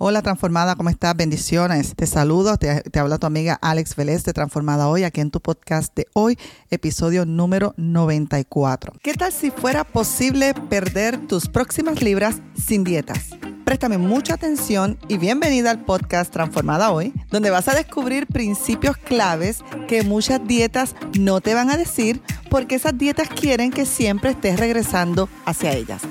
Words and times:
Hola 0.00 0.22
Transformada, 0.22 0.76
¿cómo 0.76 0.90
estás? 0.90 1.16
Bendiciones. 1.16 1.96
Te 1.96 2.06
saludo, 2.06 2.56
te, 2.56 3.00
habla 3.00 3.18
tu 3.18 3.26
amiga 3.26 3.58
Alex 3.60 3.96
Vélez 3.96 4.22
de 4.22 4.32
Transformada 4.32 4.86
Hoy, 4.86 5.02
aquí 5.02 5.20
en 5.20 5.32
tu 5.32 5.40
podcast 5.40 5.92
de 5.96 6.06
hoy, 6.12 6.38
episodio 6.70 7.26
número 7.26 7.74
94. 7.76 8.92
¿Qué 9.02 9.14
tal 9.14 9.32
si 9.32 9.50
fuera 9.50 9.82
posible 9.82 10.54
perder 10.54 11.26
tus 11.26 11.48
próximas 11.48 12.00
libras 12.00 12.36
sin 12.56 12.84
dietas? 12.84 13.30
Préstame 13.64 13.98
mucha 13.98 14.34
atención 14.34 15.00
y 15.08 15.18
bienvenida 15.18 15.72
al 15.72 15.84
podcast 15.84 16.32
Transformada 16.32 16.92
Hoy, 16.92 17.12
donde 17.32 17.50
vas 17.50 17.66
a 17.66 17.74
descubrir 17.74 18.28
principios 18.28 18.96
claves 18.98 19.64
que 19.88 20.04
muchas 20.04 20.46
dietas 20.46 20.94
no 21.18 21.40
te 21.40 21.54
van 21.54 21.70
a 21.70 21.76
decir 21.76 22.22
porque 22.50 22.76
esas 22.76 22.96
dietas 22.96 23.28
quieren 23.28 23.72
que 23.72 23.84
siempre 23.84 24.30
estés 24.30 24.60
regresando 24.60 25.28
hacia 25.44 25.72
ellas. 25.72 26.02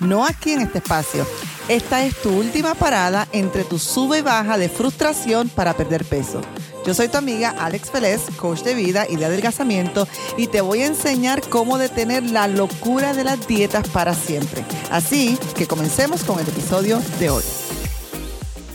No 0.00 0.24
aquí 0.24 0.52
en 0.52 0.62
este 0.62 0.78
espacio 0.78 1.26
esta 1.70 2.04
es 2.04 2.20
tu 2.20 2.30
última 2.30 2.74
parada 2.74 3.28
entre 3.30 3.62
tu 3.62 3.78
sube 3.78 4.18
y 4.18 4.22
baja 4.22 4.58
de 4.58 4.68
frustración 4.68 5.48
para 5.48 5.76
perder 5.76 6.04
peso. 6.04 6.40
Yo 6.84 6.94
soy 6.94 7.06
tu 7.06 7.16
amiga 7.16 7.50
Alex 7.50 7.92
Félez, 7.92 8.22
coach 8.36 8.62
de 8.62 8.74
vida 8.74 9.06
y 9.08 9.14
de 9.14 9.26
adelgazamiento, 9.26 10.08
y 10.36 10.48
te 10.48 10.62
voy 10.62 10.80
a 10.80 10.86
enseñar 10.86 11.40
cómo 11.48 11.78
detener 11.78 12.24
la 12.24 12.48
locura 12.48 13.14
de 13.14 13.22
las 13.22 13.46
dietas 13.46 13.88
para 13.90 14.14
siempre. 14.14 14.64
Así 14.90 15.38
que 15.54 15.68
comencemos 15.68 16.24
con 16.24 16.40
el 16.40 16.48
episodio 16.48 17.00
de 17.20 17.30
hoy. 17.30 17.44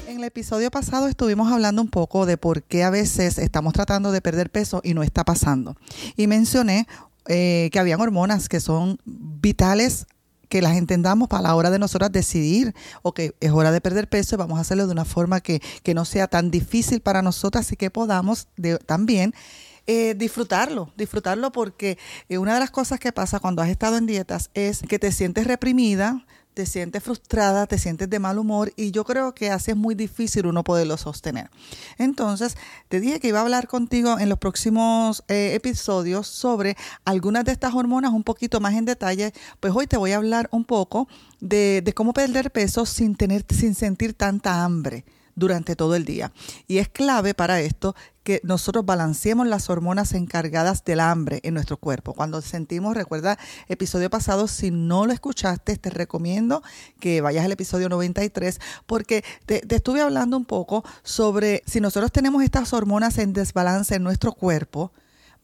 En 0.08 0.20
el 0.20 0.24
episodio 0.24 0.72
pasado 0.72 1.10
estuvimos 1.10 1.52
hablando 1.52 1.82
un 1.82 1.90
poco 1.90 2.26
de 2.26 2.38
por 2.38 2.64
qué 2.64 2.86
a 2.86 2.92
veces 2.92 3.40
estamos 3.40 3.74
tratando 3.74 4.14
de 4.14 4.22
perder 4.22 4.52
peso 4.52 4.80
y 4.86 4.94
no 4.94 5.04
está 5.04 5.26
pasando. 5.26 5.76
Y 6.16 6.28
mencioné 6.28 6.88
eh, 7.28 7.70
que 7.74 7.80
habían 7.80 8.00
hormonas 8.00 8.48
que 8.48 8.62
son 8.62 9.00
vitales 9.04 10.06
que 10.50 10.62
las 10.62 10.78
entendamos 10.78 11.28
para 11.28 11.44
la 11.44 11.56
hora 11.56 11.72
de 11.72 11.80
nosotras 11.80 12.12
decidir, 12.12 12.74
o 13.02 13.14
que 13.14 13.36
es 13.40 13.52
hora 13.52 13.72
de 13.72 13.82
perder 13.82 14.10
peso 14.10 14.36
y 14.36 14.38
vamos 14.38 14.58
a 14.58 14.62
hacerlo 14.62 14.86
de 14.86 14.94
una 14.94 15.06
forma 15.06 15.42
que, 15.42 15.62
no 15.96 16.04
sea 16.04 16.28
tan 16.28 16.52
difícil 16.52 17.00
para 17.00 17.22
nosotras 17.22 17.72
y 17.72 17.78
que 17.78 17.90
podamos 17.90 18.48
también 18.86 19.34
eh, 19.88 20.14
disfrutarlo, 20.14 20.92
disfrutarlo 20.98 21.54
porque 21.54 21.98
eh, 22.28 22.38
una 22.38 22.56
de 22.56 22.60
las 22.60 22.70
cosas 22.70 23.00
que 23.00 23.14
pasa 23.14 23.40
cuando 23.40 23.62
has 23.62 23.70
estado 23.70 23.96
en 23.98 24.06
dietas 24.06 24.50
es 24.54 24.82
que 24.82 25.00
te 25.00 25.14
sientes 25.14 25.48
reprimida, 25.48 26.26
te 26.56 26.66
sientes 26.66 27.04
frustrada, 27.04 27.68
te 27.68 27.78
sientes 27.78 28.10
de 28.10 28.18
mal 28.18 28.40
humor 28.40 28.72
y 28.78 28.92
yo 28.92 29.04
creo 29.04 29.36
que 29.36 29.48
es 29.48 29.76
muy 29.76 29.94
difícil 29.94 30.48
uno 30.48 30.64
poderlo 30.64 30.96
sostener. 30.98 31.52
Entonces, 31.98 32.56
te 32.88 33.00
dije 33.02 33.20
que 33.20 33.28
iba 33.28 33.40
a 33.40 33.42
hablar 33.42 33.68
contigo 33.68 34.18
en 34.20 34.30
los 34.30 34.40
próximos 34.40 35.24
eh, 35.28 35.52
episodios 35.54 36.28
sobre 36.28 36.78
algunas 37.04 37.44
de 37.44 37.52
estas 37.52 37.76
hormonas 37.76 38.14
un 38.14 38.24
poquito 38.24 38.62
más 38.62 38.74
en 38.74 38.86
detalle. 38.86 39.34
Pues 39.60 39.74
hoy 39.76 39.86
te 39.86 39.98
voy 39.98 40.14
a 40.14 40.18
hablar 40.18 40.48
un 40.52 40.64
poco 40.64 41.10
de, 41.42 41.82
de 41.84 41.94
cómo 41.94 42.14
perder 42.14 42.52
peso 42.52 42.86
sin 42.86 43.16
tener, 43.16 43.46
sin 43.50 43.76
sentir 43.76 44.14
tanta 44.14 44.64
hambre 44.64 45.04
durante 45.36 45.76
todo 45.76 45.96
el 45.96 46.06
día. 46.06 46.32
Y 46.68 46.78
es 46.78 46.88
clave 46.88 47.34
para 47.34 47.60
esto 47.60 47.96
que 48.26 48.42
nosotros 48.44 48.86
balanceemos 48.86 49.46
las 49.46 49.70
hormonas 49.70 50.14
encargadas 50.14 50.84
del 50.84 51.00
hambre 51.00 51.42
en 51.44 51.54
nuestro 51.54 51.78
cuerpo. 51.78 52.14
Cuando 52.14 52.42
sentimos, 52.42 52.96
recuerda, 52.96 53.38
episodio 53.70 54.10
pasado, 54.10 54.48
si 54.48 54.72
no 54.72 55.06
lo 55.06 55.14
escuchaste, 55.14 55.78
te 55.78 55.92
recomiendo 55.92 56.64
que 57.00 57.22
vayas 57.22 57.46
al 57.46 57.52
episodio 57.52 57.88
93 57.88 58.60
porque 58.88 59.24
te, 59.46 59.62
te 59.62 59.76
estuve 59.76 60.02
hablando 60.02 60.38
un 60.38 60.46
poco 60.46 60.84
sobre 61.04 61.62
si 61.68 61.80
nosotros 61.80 62.12
tenemos 62.12 62.44
estas 62.44 62.74
hormonas 62.74 63.20
en 63.20 63.32
desbalance 63.32 63.94
en 63.94 64.04
nuestro 64.04 64.34
cuerpo, 64.34 64.92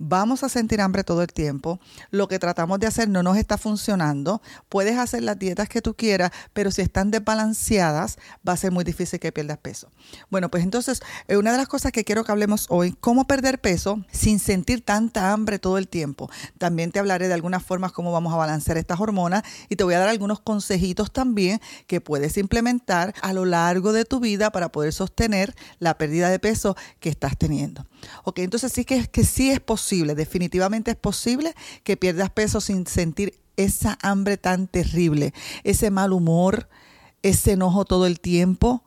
vamos 0.02 0.44
a 0.44 0.50
sentir 0.50 0.82
hambre 0.82 1.04
todo 1.04 1.22
el 1.22 1.32
tiempo, 1.32 1.80
lo 2.10 2.28
que 2.28 2.40
tratamos 2.40 2.80
de 2.80 2.88
hacer 2.88 3.08
no 3.08 3.22
nos 3.22 3.38
está 3.38 3.58
funcionando, 3.58 4.42
puedes 4.68 4.98
hacer 4.98 5.22
las 5.22 5.38
dietas 5.38 5.70
que 5.70 5.82
tú 5.82 5.96
quieras, 5.96 6.32
pero 6.54 6.72
si 6.72 6.82
están 6.82 7.12
desbalanceadas 7.12 8.18
va 8.48 8.54
a 8.54 8.58
ser 8.58 8.72
muy 8.72 8.84
difícil 8.84 9.20
que 9.20 9.32
pierdas 9.32 9.60
peso. 9.60 9.90
Bueno, 10.30 10.50
pues 10.50 10.64
entonces, 10.64 11.02
eh, 11.28 11.38
una 11.38 11.52
de 11.52 11.58
las 11.58 11.68
cosas 11.68 11.92
que 11.92 12.04
quiero 12.04 12.24
que 12.24 12.32
hablemos 12.32 12.66
hoy, 12.70 12.94
cómo 13.00 13.28
perder 13.28 13.62
peso 13.62 14.04
sin 14.12 14.40
sentir 14.40 14.84
tanta 14.84 15.32
hambre 15.32 15.60
todo 15.60 15.78
el 15.78 15.88
tiempo. 15.88 16.30
También 16.58 16.92
te 16.92 17.00
hablaré 17.00 17.28
de 17.28 17.34
algunas 17.36 17.64
formas 17.64 17.92
cómo 17.92 18.12
vamos 18.12 18.34
a 18.34 18.38
balancear 18.38 18.78
estas 18.78 19.00
hormonas 19.00 19.44
y 19.70 19.76
te 19.76 19.84
voy 19.84 19.94
a 19.94 20.00
dar 20.00 20.10
algunos 20.10 20.40
consejitos 20.40 21.12
también 21.12 21.62
que 21.86 22.02
puedes 22.02 22.38
implementar 22.38 23.14
a 23.22 23.34
lo 23.34 23.46
largo 23.46 23.94
de 23.94 24.06
tu 24.06 24.20
vida 24.20 24.52
para 24.52 24.72
poder 24.72 24.94
sostener 24.94 25.56
la 25.80 25.98
pérdida 25.98 26.30
de 26.30 26.40
peso 26.40 26.76
que 27.00 27.10
estás 27.10 27.38
teniendo. 27.38 27.86
Ok, 28.24 28.40
entonces 28.40 28.72
sí 28.72 28.84
que, 28.84 29.08
que 29.08 29.24
sí 29.24 29.52
es 29.52 29.60
posible, 29.60 29.91
definitivamente 30.00 30.92
es 30.92 30.98
posible 30.98 31.54
que 31.84 31.98
pierdas 31.98 32.30
peso 32.30 32.62
sin 32.62 32.88
sentir 32.88 33.40
esa 33.58 33.98
hambre 34.02 34.38
tan 34.38 34.68
terrible, 34.68 35.34
ese 35.64 35.92
mal 35.92 36.14
humor, 36.14 36.70
ese 37.22 37.54
enojo 37.54 37.86
todo 37.86 38.06
el 38.06 38.20
tiempo. 38.20 38.84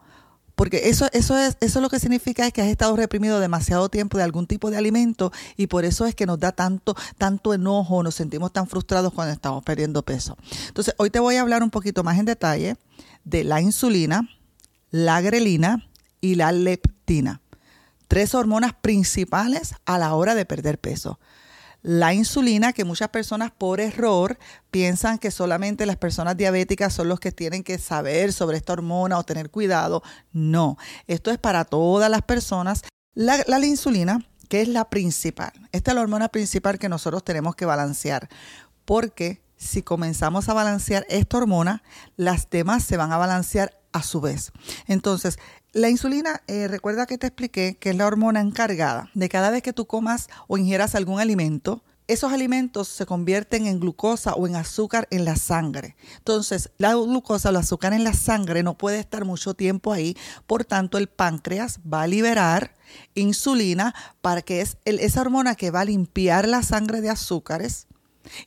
Porque 0.55 0.89
eso, 0.89 1.09
eso, 1.13 1.37
es, 1.37 1.57
eso 1.61 1.81
lo 1.81 1.89
que 1.89 1.99
significa 1.99 2.47
es 2.47 2.53
que 2.53 2.63
has 2.63 2.69
estado 2.69 2.95
reprimido 2.95 3.41
demasiado 3.41 3.89
tiempo 3.89 4.19
de 4.19 4.25
algún 4.25 4.47
tipo 4.47 4.71
de 4.71 4.77
alimento 4.77 5.33
y 5.57 5.67
por 5.67 5.85
eso 5.85 6.07
es 6.07 6.15
que 6.15 6.27
nos 6.27 6.39
da 6.39 6.53
tanto, 6.53 6.95
tanto 7.19 7.55
enojo, 7.55 8.05
nos 8.05 8.15
sentimos 8.15 8.53
tan 8.53 8.69
frustrados 8.69 9.13
cuando 9.13 9.33
estamos 9.33 9.65
perdiendo 9.65 10.05
peso. 10.05 10.37
Entonces, 10.69 10.95
hoy 10.99 11.11
te 11.11 11.19
voy 11.19 11.37
a 11.37 11.41
hablar 11.41 11.65
un 11.65 11.71
poquito 11.71 12.05
más 12.05 12.21
en 12.21 12.27
detalle 12.27 12.77
de 13.25 13.43
la 13.43 13.61
insulina, 13.61 14.29
la 14.93 15.21
grelina 15.21 15.89
y 16.21 16.37
la 16.37 16.53
leptina 16.53 17.41
tres 18.09 18.35
hormonas 18.35 18.73
principales 18.75 19.75
a 19.85 19.99
la 19.99 20.15
hora 20.15 20.35
de 20.35 20.47
perder 20.47 20.79
peso. 20.79 21.19
La 21.83 22.15
insulina, 22.15 22.73
que 22.73 22.85
muchas 22.85 23.11
personas 23.11 23.51
por 23.51 23.79
error 23.79 24.39
piensan 24.71 25.19
que 25.19 25.31
solamente 25.31 25.85
las 25.85 25.99
personas 25.99 26.35
diabéticas 26.35 26.95
son 26.95 27.09
los 27.09 27.21
que 27.21 27.31
tienen 27.31 27.63
que 27.63 27.77
saber 27.77 28.33
sobre 28.33 28.57
esta 28.57 28.73
hormona 28.73 29.19
o 29.19 29.25
tener 29.25 29.51
cuidado. 29.51 30.03
No, 30.33 30.79
esto 31.07 31.31
es 31.31 31.37
para 31.37 31.67
todas 31.67 32.11
las 32.11 32.23
personas. 32.23 32.85
La, 33.13 33.45
la 33.47 33.59
insulina, 33.67 34.27
que 34.49 34.63
es 34.63 34.69
la 34.69 34.89
principal, 34.89 35.53
esta 35.73 35.91
es 35.91 35.95
la 35.95 36.01
hormona 36.01 36.29
principal 36.31 36.79
que 36.79 36.89
nosotros 36.89 37.23
tenemos 37.23 37.55
que 37.55 37.67
balancear, 37.67 38.31
porque 38.87 39.43
si 39.59 39.83
comenzamos 39.83 40.49
a 40.49 40.55
balancear 40.55 41.05
esta 41.11 41.37
hormona, 41.37 41.83
las 42.17 42.49
demás 42.49 42.83
se 42.85 42.97
van 42.97 43.13
a 43.13 43.19
balancear 43.19 43.79
a 43.93 44.03
su 44.03 44.21
vez. 44.21 44.53
Entonces, 44.87 45.39
la 45.75 45.91
insulina, 45.91 46.43
eh, 46.47 46.69
recuerda 46.69 47.05
que 47.05 47.19
te 47.19 47.27
expliqué 47.27 47.77
que 47.79 47.91
es 47.91 47.97
la 47.97 48.07
hormona 48.07 48.41
encargada 48.41 49.11
de 49.15 49.29
cada 49.29 49.51
vez 49.51 49.63
que 49.63 49.73
tú 49.73 49.87
comas 49.87 50.29
o 50.47 50.57
ingieras 50.57 50.95
algún 50.95 51.19
alimento, 51.19 51.83
esos 52.07 52.33
alimentos 52.33 52.87
se 52.87 53.07
convierten 53.07 53.67
en 53.67 53.81
glucosa 53.81 54.35
o 54.35 54.47
en 54.47 54.57
azúcar 54.57 55.09
en 55.11 55.25
la 55.25 55.37
sangre. 55.37 55.97
Entonces, 56.19 56.71
la 56.79 56.95
glucosa 56.95 57.49
o 57.49 57.51
el 57.51 57.57
azúcar 57.57 57.93
en 57.93 58.05
la 58.05 58.13
sangre 58.13 58.63
no 58.63 58.79
puede 58.79 59.01
estar 59.01 59.25
mucho 59.25 59.55
tiempo 59.55 59.93
ahí, 59.93 60.17
por 60.47 60.65
tanto, 60.65 60.97
el 60.97 61.09
páncreas 61.09 61.81
va 61.81 62.03
a 62.03 62.07
liberar 62.07 62.75
insulina 63.15 63.95
para 64.21 64.43
que 64.43 64.61
es 64.61 64.77
esa 64.85 65.23
hormona 65.23 65.57
que 65.57 65.73
va 65.73 65.81
a 65.81 65.87
limpiar 65.87 66.47
la 66.47 66.63
sangre 66.63 67.01
de 67.01 67.11
azúcares 67.11 67.89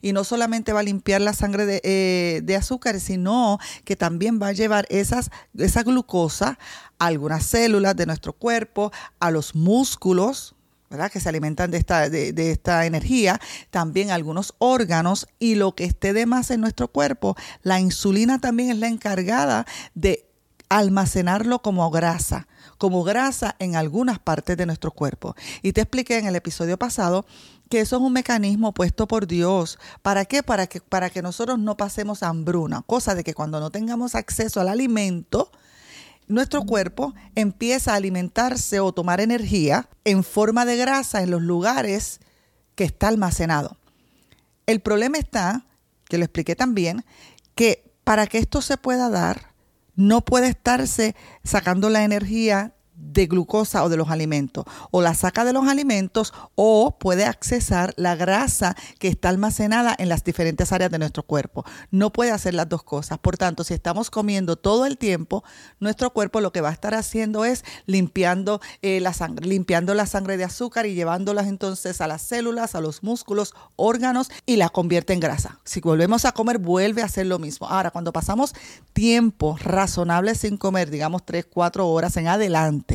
y 0.00 0.12
no 0.12 0.24
solamente 0.24 0.72
va 0.72 0.80
a 0.80 0.84
limpiar 0.84 1.20
la 1.20 1.32
sangre 1.32 1.66
de, 1.66 1.80
eh, 1.84 2.56
azúcar, 2.56 3.00
sino 3.00 3.58
que 3.84 3.96
también 3.96 4.40
va 4.40 4.48
a 4.48 4.52
llevar 4.52 4.86
esas, 4.90 5.30
esa 5.56 5.82
glucosa 5.82 6.58
a 6.98 7.06
algunas 7.06 7.44
células 7.44 7.96
de 7.96 8.06
nuestro 8.06 8.32
cuerpo, 8.32 8.92
a 9.20 9.30
los 9.30 9.54
músculos, 9.54 10.54
¿verdad? 10.90 11.10
que 11.10 11.20
se 11.20 11.28
alimentan 11.28 11.70
de 11.70 11.78
esta, 11.78 12.08
de, 12.08 12.32
de 12.32 12.50
esta 12.50 12.86
energía, 12.86 13.40
también 13.70 14.10
algunos 14.10 14.54
órganos 14.58 15.26
y 15.38 15.54
lo 15.54 15.74
que 15.74 15.84
esté 15.84 16.12
de 16.12 16.26
más 16.26 16.50
en 16.50 16.60
nuestro 16.60 16.88
cuerpo. 16.88 17.36
La 17.62 17.78
insulina 17.78 18.40
también 18.40 18.70
es 18.70 18.78
la 18.78 18.88
encargada 18.88 19.66
de 19.94 20.28
almacenarlo 20.68 21.62
como 21.62 21.90
grasa, 21.90 22.46
como 22.78 23.02
grasa 23.02 23.56
en 23.58 23.76
algunas 23.76 24.18
partes 24.18 24.56
de 24.56 24.66
nuestro 24.66 24.92
cuerpo. 24.92 25.34
Y 25.62 25.72
te 25.72 25.82
expliqué 25.82 26.18
en 26.18 26.26
el 26.26 26.36
episodio 26.36 26.78
pasado 26.78 27.26
que 27.68 27.80
eso 27.80 27.96
es 27.96 28.02
un 28.02 28.12
mecanismo 28.12 28.72
puesto 28.72 29.06
por 29.06 29.26
Dios. 29.26 29.78
¿Para 30.00 30.24
qué? 30.24 30.42
Para 30.42 30.66
que, 30.66 30.80
para 30.80 31.10
que 31.10 31.20
nosotros 31.20 31.58
no 31.58 31.76
pasemos 31.76 32.22
hambruna. 32.22 32.82
Cosa 32.82 33.14
de 33.14 33.24
que 33.24 33.34
cuando 33.34 33.60
no 33.60 33.70
tengamos 33.70 34.14
acceso 34.14 34.60
al 34.60 34.68
alimento, 34.68 35.50
nuestro 36.28 36.62
cuerpo 36.62 37.14
empieza 37.34 37.92
a 37.92 37.96
alimentarse 37.96 38.80
o 38.80 38.92
tomar 38.92 39.20
energía 39.20 39.88
en 40.04 40.24
forma 40.24 40.64
de 40.64 40.76
grasa 40.76 41.22
en 41.22 41.30
los 41.30 41.42
lugares 41.42 42.20
que 42.74 42.84
está 42.84 43.08
almacenado. 43.08 43.76
El 44.66 44.80
problema 44.80 45.18
está, 45.18 45.66
que 46.08 46.18
lo 46.18 46.24
expliqué 46.24 46.54
también, 46.54 47.04
que 47.54 47.90
para 48.04 48.26
que 48.26 48.38
esto 48.38 48.62
se 48.62 48.76
pueda 48.76 49.10
dar, 49.10 49.47
no 49.98 50.24
puede 50.24 50.46
estarse 50.46 51.16
sacando 51.42 51.90
la 51.90 52.04
energía 52.04 52.76
de 52.98 53.26
glucosa 53.26 53.84
o 53.84 53.88
de 53.88 53.96
los 53.96 54.10
alimentos. 54.10 54.64
O 54.90 55.00
la 55.00 55.14
saca 55.14 55.44
de 55.44 55.52
los 55.52 55.66
alimentos 55.68 56.32
o 56.54 56.98
puede 56.98 57.24
accesar 57.24 57.94
la 57.96 58.16
grasa 58.16 58.76
que 58.98 59.08
está 59.08 59.28
almacenada 59.28 59.94
en 59.98 60.08
las 60.08 60.24
diferentes 60.24 60.72
áreas 60.72 60.90
de 60.90 60.98
nuestro 60.98 61.22
cuerpo. 61.22 61.64
No 61.90 62.12
puede 62.12 62.32
hacer 62.32 62.54
las 62.54 62.68
dos 62.68 62.82
cosas. 62.82 63.18
Por 63.18 63.36
tanto, 63.36 63.64
si 63.64 63.74
estamos 63.74 64.10
comiendo 64.10 64.56
todo 64.56 64.86
el 64.86 64.98
tiempo, 64.98 65.44
nuestro 65.80 66.12
cuerpo 66.12 66.40
lo 66.40 66.52
que 66.52 66.60
va 66.60 66.70
a 66.70 66.72
estar 66.72 66.94
haciendo 66.94 67.44
es 67.44 67.64
limpiando 67.86 68.60
eh, 68.82 69.00
la 69.00 69.12
sangre, 69.12 69.46
limpiando 69.46 69.94
la 69.94 70.06
sangre 70.06 70.36
de 70.36 70.44
azúcar 70.44 70.86
y 70.86 70.94
llevándolas 70.94 71.46
entonces 71.46 72.00
a 72.00 72.06
las 72.06 72.22
células, 72.22 72.74
a 72.74 72.80
los 72.80 73.02
músculos, 73.02 73.54
órganos 73.76 74.30
y 74.46 74.56
la 74.56 74.68
convierte 74.68 75.12
en 75.12 75.20
grasa. 75.20 75.60
Si 75.64 75.80
volvemos 75.80 76.24
a 76.24 76.32
comer, 76.32 76.58
vuelve 76.58 77.02
a 77.02 77.06
hacer 77.06 77.26
lo 77.26 77.38
mismo. 77.38 77.68
Ahora, 77.68 77.90
cuando 77.90 78.12
pasamos 78.12 78.54
tiempo 78.92 79.56
razonable 79.60 80.34
sin 80.34 80.56
comer, 80.56 80.90
digamos 80.90 81.24
3, 81.24 81.46
4 81.50 81.86
horas 81.86 82.16
en 82.16 82.28
adelante, 82.28 82.87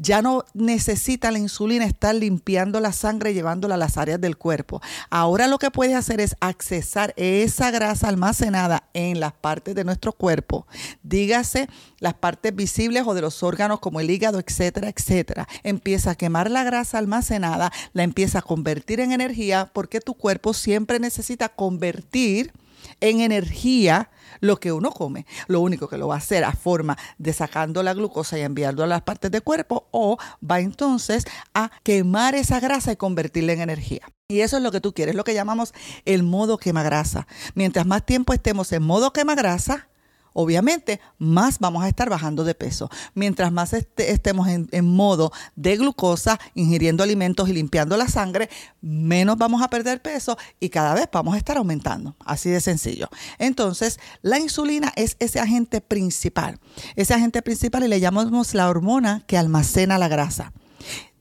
ya 0.00 0.22
no 0.22 0.44
necesita 0.54 1.30
la 1.30 1.38
insulina 1.38 1.84
estar 1.84 2.14
limpiando 2.14 2.80
la 2.80 2.92
sangre 2.92 3.34
llevándola 3.34 3.74
a 3.74 3.78
las 3.78 3.96
áreas 3.96 4.20
del 4.20 4.36
cuerpo. 4.36 4.80
Ahora 5.10 5.46
lo 5.46 5.58
que 5.58 5.70
puede 5.70 5.94
hacer 5.94 6.20
es 6.20 6.36
accesar 6.40 7.12
esa 7.16 7.70
grasa 7.70 8.08
almacenada 8.08 8.84
en 8.94 9.20
las 9.20 9.32
partes 9.32 9.74
de 9.74 9.84
nuestro 9.84 10.12
cuerpo, 10.12 10.66
dígase 11.02 11.68
las 11.98 12.14
partes 12.14 12.54
visibles 12.54 13.04
o 13.06 13.14
de 13.14 13.20
los 13.20 13.42
órganos 13.42 13.80
como 13.80 14.00
el 14.00 14.10
hígado, 14.10 14.38
etcétera, 14.38 14.88
etcétera. 14.88 15.48
Empieza 15.62 16.12
a 16.12 16.14
quemar 16.14 16.50
la 16.50 16.64
grasa 16.64 16.98
almacenada, 16.98 17.72
la 17.92 18.02
empieza 18.02 18.38
a 18.38 18.42
convertir 18.42 19.00
en 19.00 19.12
energía 19.12 19.70
porque 19.72 20.00
tu 20.00 20.14
cuerpo 20.14 20.54
siempre 20.54 20.98
necesita 20.98 21.48
convertir 21.48 22.52
en 23.00 23.20
energía 23.20 24.10
lo 24.40 24.58
que 24.58 24.72
uno 24.72 24.90
come. 24.90 25.26
Lo 25.46 25.60
único 25.60 25.88
que 25.88 25.98
lo 25.98 26.08
va 26.08 26.16
a 26.16 26.18
hacer 26.18 26.44
a 26.44 26.52
forma 26.52 26.96
de 27.18 27.32
sacando 27.32 27.82
la 27.82 27.94
glucosa 27.94 28.38
y 28.38 28.42
enviarlo 28.42 28.84
a 28.84 28.86
las 28.86 29.02
partes 29.02 29.30
del 29.30 29.42
cuerpo 29.42 29.88
o 29.90 30.18
va 30.48 30.60
entonces 30.60 31.24
a 31.54 31.70
quemar 31.82 32.34
esa 32.34 32.60
grasa 32.60 32.92
y 32.92 32.96
convertirla 32.96 33.52
en 33.52 33.60
energía. 33.60 34.02
Y 34.28 34.40
eso 34.40 34.56
es 34.56 34.62
lo 34.62 34.70
que 34.70 34.80
tú 34.80 34.94
quieres, 34.94 35.14
lo 35.14 35.24
que 35.24 35.34
llamamos 35.34 35.74
el 36.04 36.22
modo 36.22 36.58
quema 36.58 36.82
grasa. 36.82 37.26
Mientras 37.54 37.86
más 37.86 38.06
tiempo 38.06 38.32
estemos 38.32 38.72
en 38.72 38.82
modo 38.82 39.12
quema 39.12 39.34
grasa, 39.34 39.88
obviamente 40.32 41.00
más 41.18 41.58
vamos 41.58 41.84
a 41.84 41.88
estar 41.88 42.08
bajando 42.08 42.44
de 42.44 42.54
peso. 42.54 42.90
Mientras 43.14 43.52
más 43.52 43.72
estemos 43.72 44.48
en, 44.48 44.86
modo 44.86 45.32
de 45.56 45.76
glucosa, 45.76 46.38
ingiriendo 46.54 47.02
alimentos 47.02 47.48
y 47.48 47.52
limpiando 47.52 47.96
la 47.96 48.08
sangre, 48.08 48.48
menos 48.80 49.36
vamos 49.38 49.62
a 49.62 49.68
perder 49.68 50.02
peso 50.02 50.36
y 50.58 50.68
cada 50.68 50.94
vez 50.94 51.08
vamos 51.12 51.34
a 51.34 51.38
estar 51.38 51.56
aumentando. 51.56 52.16
Así 52.24 52.50
de 52.50 52.60
sencillo. 52.60 53.08
Entonces, 53.38 53.98
la 54.22 54.38
insulina 54.38 54.92
es 54.96 55.16
ese 55.18 55.40
agente 55.40 55.80
principal. 55.80 56.58
Ese 56.96 57.14
agente 57.14 57.42
principal 57.42 57.84
y 57.84 57.88
le 57.88 58.00
llamamos 58.00 58.54
la 58.54 58.68
hormona 58.68 59.22
que 59.26 59.38
almacena 59.38 59.98
la 59.98 60.08
grasa. 60.08 60.52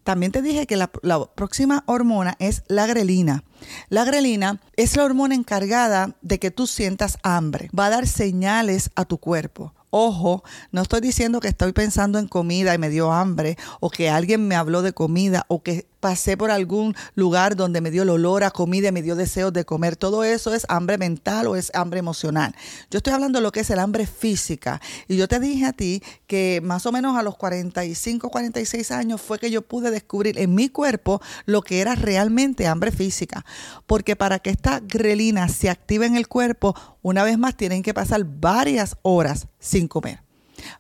También 0.10 0.32
te 0.32 0.42
dije 0.42 0.66
que 0.66 0.76
la, 0.76 0.88
próxima 1.36 1.84
hormona 1.86 2.36
es 2.40 2.64
la 2.68 2.88
grelina. 2.88 3.44
La 3.90 4.06
grelina 4.06 4.60
es 4.76 4.98
la 4.98 5.04
hormona 5.04 5.36
encargada 5.36 6.16
de 6.24 6.40
que 6.40 6.50
tú 6.50 6.66
sientas 6.66 7.20
hambre. 7.22 7.70
Va 7.78 7.86
a 7.86 7.90
dar 7.92 8.08
señales 8.08 8.90
a 8.96 9.06
tu 9.06 9.20
cuerpo. 9.20 9.76
Ojo, 9.92 10.44
no 10.72 10.82
estoy 10.82 11.02
diciendo 11.02 11.40
que 11.40 11.48
estoy 11.48 11.74
pensando 11.74 12.20
en 12.20 12.28
comida 12.28 12.74
y 12.76 12.78
me 12.78 12.90
dio 12.90 13.12
hambre, 13.12 13.58
o 13.80 13.90
que 13.90 14.10
alguien 14.10 14.48
me 14.48 14.56
habló 14.56 14.82
de 14.82 14.94
comida, 14.94 15.46
o 15.48 15.64
que 15.64 15.88
pasé 16.00 16.38
por 16.38 16.52
algún 16.52 16.96
lugar 17.16 17.56
donde 17.56 17.82
me 17.82 17.92
dio 17.92 18.04
el 18.04 18.10
olor 18.10 18.44
a 18.44 18.52
comida 18.52 18.90
y 18.90 18.92
me 18.92 19.02
dio 19.02 19.16
deseos 19.16 19.52
de 19.52 19.66
comer. 19.66 19.96
Todo 19.96 20.24
eso 20.24 20.54
es 20.54 20.66
hambre 20.70 20.98
mental 20.98 21.48
o 21.48 21.56
es 21.56 21.72
hambre 21.74 22.00
emocional. 22.00 22.56
Yo 22.90 22.98
estoy 22.98 23.14
hablando 23.14 23.40
de 23.40 23.44
lo 23.44 23.52
que 23.52 23.62
es 23.62 23.70
el 23.70 23.80
hambre 23.80 24.06
física. 24.06 24.80
Y 25.08 25.18
yo 25.18 25.28
te 25.28 25.40
dije 25.40 25.66
a 25.66 25.74
ti 25.74 26.02
que 26.28 26.62
más 26.64 26.86
o 26.86 26.92
menos 26.92 27.18
a 27.18 27.24
los 27.24 27.36
45, 27.36 28.30
46 28.30 28.92
años 28.92 29.22
fue 29.22 29.40
que 29.40 29.52
yo 29.52 29.62
pude 29.62 29.92
descubrir 29.92 30.40
en 30.40 30.56
mi 30.56 30.70
cuerpo 30.70 31.22
lo 31.46 31.62
que 31.62 31.82
era 31.82 31.96
realmente 31.96 32.68
hambre 32.68 32.92
física. 32.92 33.46
Porque 33.86 34.16
para 34.16 34.40
que 34.40 34.52
esta 34.52 34.80
grelina 34.80 35.50
se 35.50 35.70
active 35.70 36.06
en 36.06 36.16
el 36.16 36.28
cuerpo, 36.28 36.76
una 37.02 37.24
vez 37.24 37.38
más 37.38 37.56
tienen 37.56 37.84
que 37.84 37.94
pasar 37.94 38.24
varias 38.24 38.98
horas 39.02 39.48
sin 39.60 39.88
comer. 39.88 40.22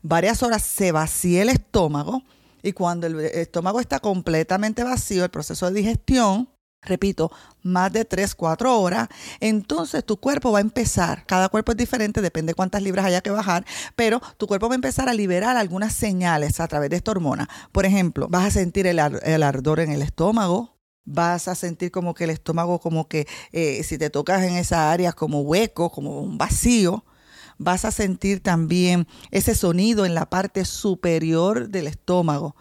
Varias 0.02 0.44
horas 0.44 0.64
se 0.64 0.92
vacía 0.92 1.42
el 1.42 1.50
estómago 1.50 2.24
y 2.62 2.74
cuando 2.74 3.08
el 3.08 3.20
estómago 3.20 3.80
está 3.80 4.00
completamente 4.00 4.84
vacío, 4.84 5.24
el 5.24 5.30
proceso 5.30 5.68
de 5.68 5.80
digestión, 5.80 6.50
repito, 6.82 7.32
más 7.62 7.92
de 7.92 8.06
3, 8.06 8.36
4 8.36 8.80
horas, 8.80 9.08
entonces 9.40 10.06
tu 10.06 10.18
cuerpo 10.18 10.52
va 10.52 10.60
a 10.60 10.62
empezar, 10.62 11.26
cada 11.26 11.50
cuerpo 11.50 11.72
es 11.72 11.78
diferente, 11.78 12.22
depende 12.22 12.52
de 12.52 12.56
cuántas 12.56 12.82
libras 12.82 13.06
haya 13.06 13.22
que 13.22 13.32
bajar, 13.32 13.66
pero 13.96 14.22
tu 14.38 14.48
cuerpo 14.48 14.68
va 14.68 14.74
a 14.74 14.76
empezar 14.76 15.10
a 15.10 15.14
liberar 15.14 15.58
algunas 15.58 15.94
señales 15.94 16.60
a 16.60 16.68
través 16.68 16.90
de 16.90 16.98
esta 16.98 17.12
hormona. 17.12 17.50
Por 17.72 17.86
ejemplo, 17.86 18.28
vas 18.30 18.46
a 18.46 18.52
sentir 18.52 18.88
el, 18.88 19.00
ardor 19.00 19.80
en 19.80 19.92
el 19.92 20.02
estómago, 20.02 20.79
vas 21.10 21.48
a 21.48 21.56
sentir 21.56 21.92
como 21.92 22.14
que 22.14 22.26
el 22.26 22.30
estómago, 22.30 22.80
como 22.80 23.08
que 23.08 23.28
eh, 23.52 23.84
si 23.84 23.98
te 23.98 24.10
tocas 24.10 24.44
en 24.44 24.54
esa 24.54 24.92
área 24.92 25.12
como 25.12 25.42
hueco, 25.42 25.90
como 25.90 26.22
un 26.22 26.38
vacío, 26.38 27.04
vas 27.58 27.84
a 27.84 27.92
sentir 27.92 28.42
también 28.42 29.08
ese 29.32 29.56
sonido 29.56 30.06
en 30.06 30.14
la 30.14 30.30
parte 30.30 30.66
superior 30.66 31.70
del 31.70 31.88
estómago. 31.88 32.56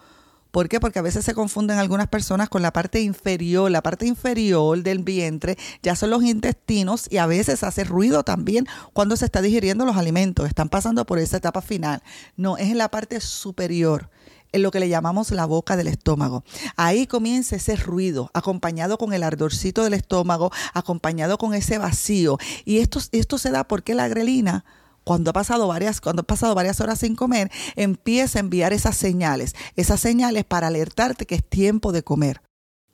¿Por 0.51 0.71
qué? 0.71 0.81
Porque 0.81 0.99
a 0.99 1.03
veces 1.03 1.27
se 1.27 1.35
confunden 1.35 1.79
algunas 1.79 2.09
personas 2.09 2.49
con 2.49 2.63
la 2.63 2.73
parte 2.73 3.03
inferior. 3.03 3.71
La 3.71 3.83
parte 3.83 4.07
inferior 4.07 4.83
del 4.83 5.01
vientre 5.01 5.59
ya 5.83 5.95
son 5.95 6.09
los 6.09 6.25
intestinos 6.25 7.07
y 7.11 7.19
a 7.19 7.27
veces 7.27 7.63
hace 7.63 7.85
ruido 7.85 8.25
también 8.25 8.67
cuando 8.95 9.15
se 9.17 9.27
está 9.27 9.43
digiriendo 9.43 9.85
los 9.85 9.99
alimentos. 9.99 10.49
Están 10.49 10.71
pasando 10.71 11.05
por 11.05 11.19
esa 11.19 11.37
etapa 11.37 11.61
final. 11.61 12.03
No, 12.37 12.57
es 12.57 12.71
en 12.71 12.79
la 12.79 12.91
parte 12.91 13.21
superior 13.21 14.09
en 14.53 14.63
lo 14.63 14.71
que 14.71 14.81
le 14.81 14.89
llamamos 14.89 15.31
la 15.31 15.47
boca 15.47 15.77
del 15.77 15.89
estómago. 15.89 16.45
Ahí 16.77 17.07
comienza 17.07 17.57
ese 17.57 17.77
ruido, 17.77 18.31
acompañado 18.35 18.99
con 18.99 19.13
el 19.13 19.23
ardorcito 19.23 19.85
del 19.85 19.95
estómago, 19.95 20.51
acompañado 20.75 21.39
con 21.39 21.55
ese 21.55 21.79
vacío. 21.79 22.39
Y 22.65 22.79
esto, 22.79 23.01
esto 23.13 23.39
se 23.39 23.51
da 23.51 23.65
porque 23.65 23.95
la 23.95 24.09
grelina 24.09 24.65
cuando 25.05 25.31
ha 25.31 25.33
pasado 25.33 25.67
varias, 25.69 26.03
cuando 26.03 26.21
ha 26.21 26.27
pasado 26.27 26.55
varias 26.55 26.83
horas 26.83 26.99
sin 26.99 27.17
comer, 27.17 27.51
empieza 27.77 28.39
a 28.39 28.41
enviar 28.41 28.75
esas 28.75 28.95
señales, 28.95 29.55
esas 29.75 30.01
señales 30.01 30.45
para 30.45 30.67
alertarte 30.67 31.25
que 31.25 31.37
es 31.37 31.45
tiempo 31.45 31.93
de 31.93 32.03
comer. 32.03 32.43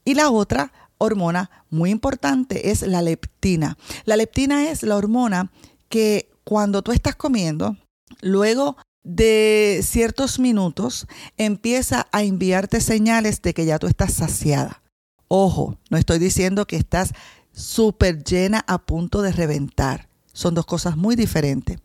Y 0.04 0.14
la 0.14 0.30
otra 0.30 0.72
hormona 0.98 1.50
muy 1.70 1.90
importante 1.90 2.70
es 2.70 2.82
la 2.82 3.02
leptina. 3.02 3.76
La 4.04 4.16
leptina 4.16 4.70
es 4.70 4.84
la 4.84 4.96
hormona 4.96 5.50
que 5.88 6.30
cuando 6.44 6.82
tú 6.82 6.92
estás 6.92 7.16
comiendo, 7.16 7.76
luego 8.20 8.76
de 9.04 9.80
ciertos 9.84 10.38
minutos, 10.38 11.06
empieza 11.36 12.08
a 12.10 12.22
enviarte 12.22 12.80
señales 12.80 13.42
de 13.42 13.54
que 13.54 13.66
ya 13.66 13.78
tú 13.78 13.86
estás 13.86 14.14
saciada. 14.14 14.82
Ojo, 15.28 15.78
no 15.90 15.98
estoy 15.98 16.18
diciendo 16.18 16.66
que 16.66 16.76
estás 16.76 17.12
súper 17.52 18.24
llena 18.24 18.64
a 18.66 18.78
punto 18.78 19.22
de 19.22 19.32
reventar. 19.32 20.08
Son 20.32 20.54
dos 20.54 20.66
cosas 20.66 20.96
muy 20.96 21.16
diferentes. 21.16 21.78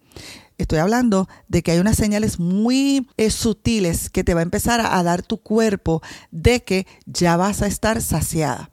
Estoy 0.57 0.79
hablando 0.79 1.29
de 1.47 1.63
que 1.63 1.71
hay 1.71 1.79
unas 1.79 1.95
señales 1.95 2.39
muy 2.39 3.07
eh, 3.15 3.29
sutiles 3.29 4.09
que 4.09 4.25
te 4.25 4.33
va 4.33 4.41
a 4.41 4.43
empezar 4.43 4.81
a, 4.81 5.01
dar 5.03 5.21
tu 5.21 5.37
cuerpo 5.37 6.01
de 6.31 6.63
que 6.63 6.85
ya 7.05 7.37
vas 7.37 7.61
a 7.61 7.67
estar 7.67 8.01
saciada. 8.01 8.71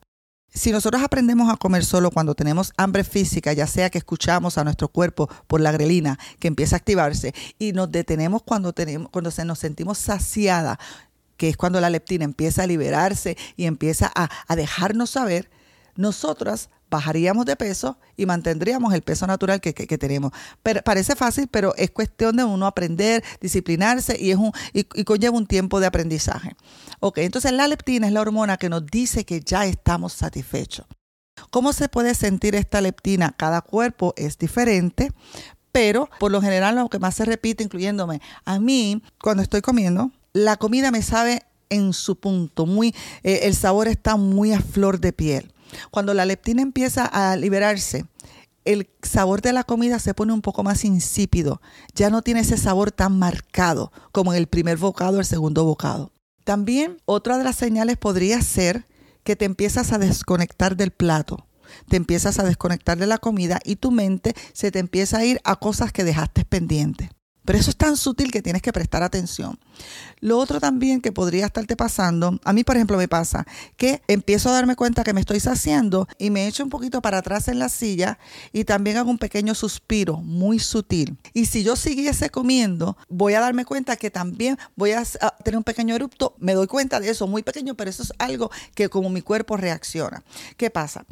Si 0.57 0.73
nosotros 0.73 1.03
aprendemos 1.03 1.53
a 1.53 1.59
comer 1.59 1.85
solo 1.85 2.11
cuando 2.11 2.35
tenemos 2.35 2.73
hambre 2.79 3.05
física, 3.05 3.53
ya 3.53 3.67
sea 3.67 3.91
que 3.91 3.99
escuchamos 3.99 4.57
a 4.57 4.65
nuestro 4.65 4.89
cuerpo 4.89 5.29
por 5.47 5.61
la 5.61 5.71
grelina 5.71 6.19
que 6.39 6.49
empieza 6.49 6.77
a 6.77 6.79
activarse 6.79 7.35
y 7.59 7.75
nos 7.75 7.93
detenemos 7.93 8.43
cuando, 8.43 8.73
tenemos, 8.73 9.11
cuando 9.11 9.31
se 9.31 9.45
nos 9.45 9.59
sentimos 9.59 9.99
saciada, 9.99 10.81
que 11.37 11.51
es 11.51 11.59
cuando 11.59 11.79
la 11.79 11.91
leptina 11.91 12.25
empieza 12.25 12.63
a 12.63 12.67
liberarse 12.67 13.37
y 13.55 13.67
empieza 13.67 14.11
a, 14.15 14.31
a 14.49 14.57
dejarnos 14.57 15.11
saber, 15.11 15.51
nosotras 15.95 16.71
bajaríamos 16.91 17.47
de 17.47 17.57
peso 17.57 17.99
y 18.17 18.27
mantendríamos 18.27 18.95
el 18.95 19.03
peso 19.03 19.27
natural 19.27 19.61
que, 19.61 19.73
tenemos. 19.99 20.33
Parece 20.85 21.17
fácil, 21.17 21.49
pero 21.49 21.75
es 21.77 21.91
cuestión 21.91 22.37
de 22.37 22.45
uno 22.45 22.67
aprender, 22.67 23.25
disciplinarse 23.41 24.17
y, 24.19 24.31
es 24.31 24.37
un, 24.37 24.53
y, 24.73 24.85
conlleva 25.05 25.37
un 25.37 25.47
tiempo 25.47 25.81
de 25.81 25.87
aprendizaje. 25.87 26.57
Ok, 27.01 27.19
entonces 27.19 27.53
la 27.53 27.69
leptina 27.69 28.07
es 28.07 28.13
la 28.13 28.21
hormona 28.21 28.57
que 28.57 28.69
nos 28.69 28.87
dice 28.87 29.25
que 29.25 29.41
ya 29.41 29.67
estamos 29.67 30.13
satisfechos. 30.13 30.87
¿Cómo 31.51 31.73
se 31.73 31.89
puede 31.89 32.15
sentir 32.15 32.55
esta 32.55 32.81
leptina? 32.81 33.35
Cada 33.37 33.61
cuerpo 33.61 34.15
es 34.17 34.39
diferente, 34.39 35.13
pero 35.73 36.09
por 36.19 36.31
lo 36.31 36.41
general 36.41 36.77
lo 36.77 36.89
que 36.89 36.99
más 36.99 37.15
se 37.15 37.25
repite, 37.25 37.63
incluyéndome 37.63 38.23
a 38.45 38.59
mí, 38.59 39.03
cuando 39.21 39.43
estoy 39.43 39.61
comiendo, 39.61 40.11
la 40.33 40.57
comida 40.57 40.91
me 40.91 41.03
sabe 41.03 41.43
en 41.69 41.93
su 41.93 42.17
punto, 42.17 42.65
muy, 42.65 42.95
eh, 43.23 43.41
el 43.43 43.55
sabor 43.55 43.89
está 43.89 44.17
muy 44.17 44.53
a 44.53 44.61
flor 44.61 45.01
de 45.01 45.13
piel. 45.13 45.53
Cuando 45.91 46.15
la 46.15 46.25
leptina 46.25 46.63
empieza 46.63 47.05
a 47.05 47.37
liberarse, 47.37 48.07
el 48.65 48.91
sabor 49.03 49.43
de 49.43 49.53
la 49.53 49.65
comida 49.65 49.99
se 49.99 50.13
pone 50.13 50.33
un 50.33 50.43
poco 50.43 50.63
más 50.63 50.85
insípido, 50.85 51.61
ya 51.95 52.11
no 52.11 52.23
tiene 52.23 52.41
ese 52.41 52.59
sabor 52.59 52.91
tan 52.91 53.19
marcado 53.19 53.93
como 54.13 54.33
en 54.33 54.39
el 54.39 54.49
primer 54.49 54.77
bocado 54.77 55.17
o 55.17 55.21
el 55.21 55.27
segundo 55.27 55.65
bocado. 55.65 56.13
También 56.45 56.99
otra 57.05 57.39
de 57.39 57.45
las 57.45 57.57
señales 57.57 57.97
podría 57.97 58.41
ser 58.43 58.87
que 59.25 59.37
te 59.37 59.45
empiezas 59.45 59.93
a 59.93 59.99
desconectar 59.99 60.77
del 60.77 60.91
plato, 60.91 61.47
te 61.89 61.97
empiezas 61.97 62.39
a 62.39 62.45
desconectar 62.45 62.99
de 62.99 63.07
la 63.07 63.19
comida 63.19 63.61
y 63.65 63.77
tu 63.77 63.91
mente 63.91 64.35
se 64.53 64.71
te 64.71 64.79
empieza 64.79 65.19
a 65.19 65.25
ir 65.25 65.41
a 65.45 65.57
cosas 65.57 65.93
que 65.93 66.05
dejaste 66.05 66.45
pendientes. 66.45 67.09
Pero 67.47 67.59
eso 67.59 67.71
es 67.71 67.77
tan 67.77 67.97
sutil 67.97 68.31
que 68.31 68.43
tienes 68.43 68.61
que 68.61 68.73
prestar 68.73 69.03
atención. 69.03 69.59
Lo 70.21 70.39
otro 70.39 70.61
también 70.61 71.01
que 71.01 71.13
podría 71.13 71.47
estarte 71.47 71.77
pasando, 71.77 72.39
a 72.45 72.53
mí 72.53 72.65
por 72.65 72.77
ejemplo 72.77 72.97
me 72.97 73.09
pasa 73.09 73.47
que 73.77 74.03
empiezo 74.09 74.49
a 74.49 74.53
darme 74.53 74.77
cuenta 74.77 75.05
que 75.05 75.13
me 75.13 75.21
estoy 75.21 75.41
saciando 75.41 76.09
y 76.19 76.31
me 76.31 76.47
echo 76.49 76.65
un 76.65 76.71
poquito 76.71 77.01
para 77.01 77.19
atrás 77.19 77.49
en 77.49 77.59
la 77.59 77.69
silla 77.69 78.19
y 78.53 78.65
también 78.65 78.97
hago 78.97 79.11
un 79.11 79.19
pequeño 79.19 79.55
suspiro 79.55 80.17
muy 80.17 80.59
sutil. 80.59 81.17
Y 81.33 81.47
si 81.47 81.63
yo 81.63 81.77
siguiese 81.77 82.31
comiendo, 82.31 82.97
voy 83.09 83.35
a 83.35 83.41
darme 83.41 83.65
cuenta 83.65 83.97
que 83.97 84.11
también 84.11 84.59
voy 84.75 84.93
a 84.93 85.05
tener 85.45 85.59
un 85.59 85.65
pequeño 85.65 85.95
erupto. 85.95 86.35
Me 86.39 86.55
doy 86.55 86.67
cuenta 86.67 86.99
de 86.99 87.11
eso, 87.11 87.27
muy 87.27 87.43
pequeño, 87.43 87.75
pero 87.75 87.91
eso 87.91 88.03
es 88.03 88.13
algo 88.19 88.51
que 88.75 88.89
como 88.89 89.09
mi 89.11 89.23
cuerpo 89.23 89.57
reacciona. 89.57 90.25
¿Qué 90.57 90.71
pasa? 90.71 91.05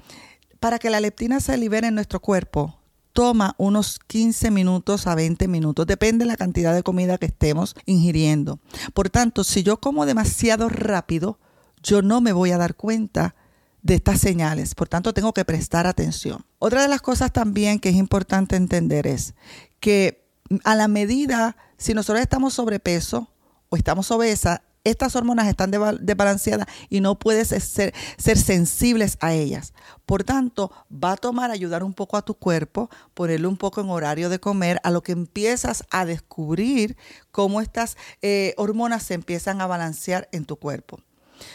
Para 0.59 0.79
que 0.79 0.91
la 0.91 1.01
leptina 1.01 1.41
se 1.41 1.57
libere 1.57 1.89
en 1.89 1.95
nuestro 1.95 2.21
cuerpo, 2.21 2.79
toma 3.15 3.55
unos 3.59 4.01
15 4.09 4.51
minutos 4.51 5.07
a 5.07 5.15
20 5.15 5.49
minutos, 5.49 5.87
depende 5.87 6.25
de 6.25 6.31
la 6.31 6.37
cantidad 6.37 6.75
de 6.75 6.83
comida 6.83 7.17
que 7.17 7.27
estemos 7.27 7.75
ingiriendo. 7.87 8.59
Por 8.93 9.09
tanto, 9.09 9.45
si 9.45 9.63
yo 9.63 9.79
como 9.79 10.05
demasiado 10.05 10.69
rápido, 10.69 11.39
yo 11.83 12.03
no 12.03 12.21
me 12.21 12.33
voy 12.33 12.51
a 12.51 12.59
dar 12.59 12.75
cuenta 12.75 13.37
de 13.83 13.95
estas 13.95 14.21
señales. 14.21 14.75
Por 14.75 14.89
tanto, 14.89 15.15
tengo 15.15 15.33
que 15.33 15.45
prestar 15.45 15.87
atención. 15.87 16.45
Otra 16.59 16.83
de 16.83 16.89
las 16.89 17.03
cosas 17.03 17.33
también 17.33 17.79
que 17.79 17.91
es 17.91 17.95
importante 17.95 18.57
entender 18.57 19.07
es 19.07 19.35
que 19.79 20.27
a 20.65 20.75
la 20.75 20.89
medida, 20.89 21.57
si 21.77 21.95
nosotros 21.95 22.21
estamos 22.21 22.55
sobrepeso 22.55 23.31
o 23.69 23.77
estamos 23.77 24.11
obesas, 24.11 24.61
estas 24.85 25.17
hormonas 25.17 25.49
están 25.49 25.71
desbalanceadas 25.71 26.67
y 26.89 27.01
no 27.01 27.19
puedes 27.19 27.49
ser, 27.49 27.95
sensibles 28.19 29.17
a 29.21 29.33
ellas. 29.33 29.73
Por 30.07 30.25
tanto, 30.25 30.71
va 30.93 31.13
a 31.13 31.17
tomar 31.17 31.51
ayudar 31.51 31.83
un 31.83 31.95
poco 31.95 32.17
a 32.17 32.23
tu 32.23 32.35
cuerpo, 32.35 32.91
ponerle 33.15 33.47
un 33.47 33.57
poco 33.57 33.81
en 33.81 33.89
horario 33.89 34.29
de 34.29 34.39
comer, 34.39 34.81
a 34.85 34.91
lo 34.91 35.03
que 35.03 35.13
empiezas 35.13 35.85
a 35.91 36.05
descubrir 36.05 36.97
cómo 37.33 37.61
estas 37.61 37.97
eh, 38.23 38.55
hormonas 38.57 39.03
se 39.03 39.15
empiezan 39.15 39.61
a 39.61 39.67
balancear 39.67 40.29
en 40.33 40.45
tu 40.45 40.57
cuerpo. 40.57 41.01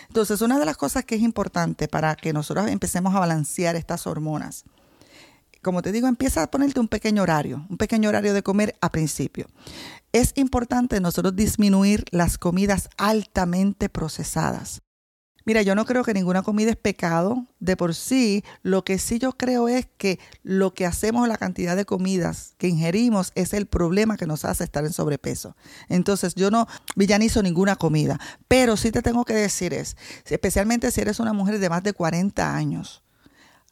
Entonces, 0.07 0.41
una 0.41 0.59
de 0.59 0.65
las 0.65 0.77
cosas 0.77 1.05
que 1.05 1.15
es 1.15 1.21
importante 1.21 1.87
para 1.87 2.15
que 2.15 2.33
nosotros 2.33 2.67
empecemos 2.67 3.15
a 3.15 3.19
balancear 3.19 3.75
estas 3.75 4.07
hormonas, 4.07 4.65
como 5.61 5.81
te 5.81 5.91
digo, 5.91 6.07
empieza 6.07 6.43
a 6.43 6.51
ponerte 6.51 6.79
un 6.79 6.87
pequeño 6.87 7.21
horario, 7.21 7.65
un 7.69 7.77
pequeño 7.77 8.09
horario 8.09 8.33
de 8.33 8.43
comer 8.43 8.75
a 8.81 8.91
principio 8.91 9.47
es 10.13 10.33
importante 10.35 10.99
nosotros 10.99 11.35
disminuir 11.35 12.05
las 12.11 12.37
comidas 12.37 12.89
altamente 12.97 13.89
procesadas. 13.89 14.81
Mira, 15.45 15.63
yo 15.63 15.73
no 15.73 15.85
creo 15.85 16.03
que 16.03 16.13
ninguna 16.13 16.43
comida 16.43 16.69
es 16.69 16.75
pecado 16.75 17.47
de 17.59 17.75
por 17.75 17.95
sí. 17.95 18.43
Lo 18.61 18.83
que 18.83 18.99
sí 18.99 19.17
yo 19.17 19.31
creo 19.31 19.67
es 19.67 19.87
que 19.97 20.19
lo 20.43 20.75
que 20.75 20.85
hacemos, 20.85 21.27
la 21.27 21.37
cantidad 21.37 21.75
de 21.75 21.85
comidas 21.85 22.53
que 22.59 22.67
ingerimos, 22.67 23.31
es 23.33 23.53
el 23.53 23.65
problema 23.65 24.15
que 24.15 24.27
nos 24.27 24.45
hace 24.45 24.63
estar 24.63 24.85
en 24.85 24.93
sobrepeso. 24.93 25.55
Entonces, 25.87 26.35
yo 26.35 26.51
no 26.51 26.67
villanizo 26.95 27.41
ninguna 27.41 27.77
comida. 27.77 28.19
Pero 28.47 28.77
sí 28.77 28.91
te 28.91 29.01
tengo 29.01 29.25
que 29.25 29.33
decir 29.33 29.73
es, 29.73 29.97
especialmente 30.25 30.91
si 30.91 31.01
eres 31.01 31.19
una 31.19 31.33
mujer 31.33 31.57
de 31.57 31.69
más 31.69 31.81
de 31.81 31.93
40 31.93 32.55
años, 32.55 33.01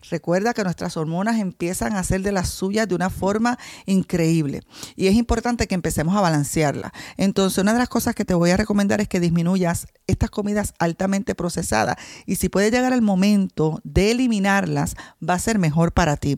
Recuerda 0.10 0.54
que 0.54 0.64
nuestras 0.64 0.96
hormonas 0.96 1.40
empiezan 1.40 1.94
a 1.94 2.00
hacer 2.00 2.22
de 2.22 2.32
las 2.32 2.50
suyas 2.50 2.88
de 2.88 2.94
una 2.94 3.10
forma 3.10 3.58
increíble 3.88 4.62
y 4.96 5.08
es 5.08 5.16
importante 5.16 5.68
que 5.68 5.74
empecemos 5.74 6.16
a 6.16 6.22
balancearla. 6.22 6.94
Entonces, 7.18 7.58
una 7.58 7.74
de 7.74 7.80
las 7.80 7.90
cosas 7.90 8.14
que 8.14 8.24
te 8.24 8.36
voy 8.36 8.52
a 8.52 8.58
recomendar 8.58 9.02
es 9.02 9.08
que 9.08 9.20
disminuyas 9.20 9.88
estas 10.06 10.30
comidas 10.30 10.76
altamente 10.78 11.34
procesadas 11.34 11.98
y 12.28 12.36
si 12.36 12.48
puede 12.48 12.70
llegar 12.70 12.94
el 12.94 13.02
momento 13.02 13.82
de 13.84 14.12
eliminarlas, 14.12 14.96
va 15.28 15.34
a 15.34 15.40
ser 15.40 15.58
mejor 15.58 15.92
para 15.92 16.16
ti. 16.16 16.38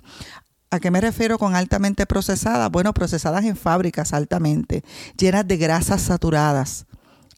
¿A 0.71 0.79
qué 0.79 0.89
me 0.89 1.01
refiero 1.01 1.37
con 1.37 1.55
altamente 1.55 2.05
procesadas? 2.05 2.71
Bueno, 2.71 2.93
procesadas 2.93 3.43
en 3.43 3.57
fábricas 3.57 4.13
altamente, 4.13 4.83
llenas 5.17 5.47
de 5.47 5.57
grasas 5.57 6.03
saturadas, 6.03 6.85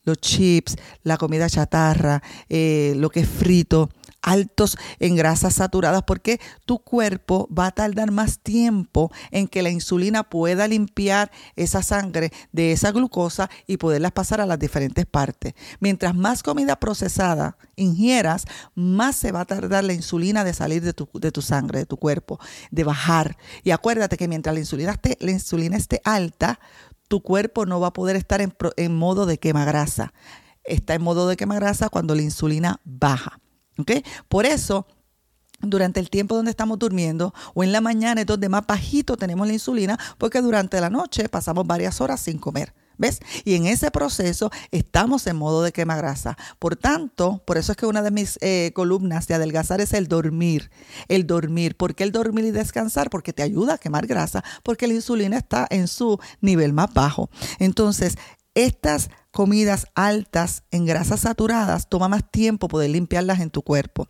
los 0.04 0.18
chips, 0.18 0.76
la 1.04 1.18
comida 1.18 1.50
chatarra, 1.50 2.22
eh, 2.50 2.94
lo 2.98 3.10
que 3.10 3.22
es 3.22 3.30
frito 3.30 3.90
altos 4.22 4.78
en 5.00 5.16
grasas 5.16 5.56
saturadas 5.56 6.04
porque 6.04 6.40
tu 6.66 6.80
cuerpo 6.80 7.48
va 7.58 7.68
a 7.68 7.72
tardar 7.72 8.12
más 8.12 8.40
tiempo 8.40 9.12
en 9.32 9.48
que 9.48 9.62
la 9.62 9.70
insulina 9.70 10.24
pueda 10.24 10.68
limpiar 10.68 11.32
esa 11.56 11.84
sangre 11.84 12.32
de 12.52 12.72
esa 12.72 12.92
glucosa 12.92 13.50
y 13.68 13.78
poderlas 13.78 14.12
pasar 14.12 14.42
a 14.42 14.46
las 14.46 14.60
diferentes 14.60 15.06
partes. 15.06 15.54
Mientras 15.80 16.16
más 16.16 16.44
comida 16.44 16.80
procesada 16.80 17.58
ingieras, 17.76 18.46
más 18.76 19.16
se 19.16 19.32
va 19.32 19.42
a 19.42 19.46
tardar 19.46 19.84
la 19.84 19.94
insulina 19.94 20.44
de 20.44 20.54
salir 20.54 20.82
de 20.84 20.94
tu, 20.94 21.10
de 21.14 21.32
tu 21.32 21.42
sangre, 21.42 21.80
de 21.80 21.86
tu 21.86 21.98
cuerpo, 21.98 22.40
de 22.70 22.84
bajar. 22.84 23.38
Y 23.64 23.72
acuérdate 23.72 24.18
que 24.18 24.28
mientras 24.28 24.54
la 24.54 24.60
insulina 24.60 24.92
esté, 24.92 25.18
la 25.20 25.32
insulina 25.32 25.78
esté 25.78 26.02
alta, 26.04 26.60
tu 27.08 27.22
cuerpo 27.22 27.66
no 27.66 27.80
va 27.80 27.88
a 27.88 27.94
poder 27.94 28.16
estar 28.16 28.42
en, 28.42 28.54
en 28.78 28.96
modo 28.96 29.26
de 29.26 29.38
quema 29.38 29.66
grasa. 29.66 30.14
Está 30.64 30.94
en 30.94 31.02
modo 31.02 31.28
de 31.28 31.36
quema 31.38 31.56
grasa 31.56 31.90
cuando 31.90 32.16
la 32.16 32.22
insulina 32.22 32.80
baja. 32.84 33.40
Por 34.28 34.46
eso, 34.46 34.86
durante 35.62 36.00
el 36.00 36.10
tiempo 36.10 36.36
donde 36.36 36.52
estamos 36.52 36.80
durmiendo 36.80 37.34
o 37.54 37.64
en 37.64 37.72
la 37.72 37.82
mañana 37.82 38.22
es 38.22 38.28
donde 38.28 38.50
más 38.50 38.66
bajito 38.66 39.18
tenemos 39.18 39.48
la 39.48 39.54
insulina 39.54 40.00
porque 40.18 40.42
durante 40.42 40.82
la 40.82 40.90
noche 40.90 41.30
pasamos 41.30 41.68
varias 41.68 42.02
horas 42.02 42.20
sin 42.22 42.38
comer. 42.38 42.74
¿Ves? 42.98 43.20
Y 43.46 43.56
en 43.56 43.66
ese 43.66 43.90
proceso 43.90 44.52
estamos 44.70 45.26
en 45.26 45.36
modo 45.36 45.64
de 45.64 45.72
quema 45.72 45.96
grasa. 45.96 46.38
Por 46.60 46.76
tanto, 46.76 47.42
por 47.48 47.58
eso 47.58 47.72
es 47.72 47.78
que 47.78 47.88
una 47.88 48.04
de 48.04 48.12
mis 48.12 48.38
eh, 48.42 48.72
columnas 48.76 49.28
de 49.28 49.34
adelgazar 49.34 49.82
es 49.82 49.94
el 49.94 50.08
dormir. 50.08 50.70
El 51.08 51.26
dormir. 51.26 51.76
¿Por 51.76 51.96
qué 51.96 52.04
el 52.04 52.12
dormir 52.12 52.46
y 52.46 52.52
descansar? 52.52 53.10
Porque 53.10 53.34
te 53.34 53.42
ayuda 53.42 53.76
a 53.76 53.78
quemar 53.80 54.06
grasa, 54.06 54.44
porque 54.62 54.86
la 54.86 54.94
insulina 54.94 55.38
está 55.38 55.66
en 55.72 55.88
su 55.88 56.20
nivel 56.42 56.74
más 56.74 56.94
bajo. 56.94 57.32
Entonces, 57.58 58.18
estas 58.56 59.10
comidas 59.32 59.88
altas 59.96 60.64
en 60.72 60.86
grasas 60.86 61.22
saturadas 61.22 61.88
toma 61.90 62.10
más 62.10 62.30
tiempo 62.30 62.68
poder 62.68 62.90
limpiarlas 62.90 63.40
en 63.40 63.50
tu 63.50 63.62
cuerpo. 63.62 64.08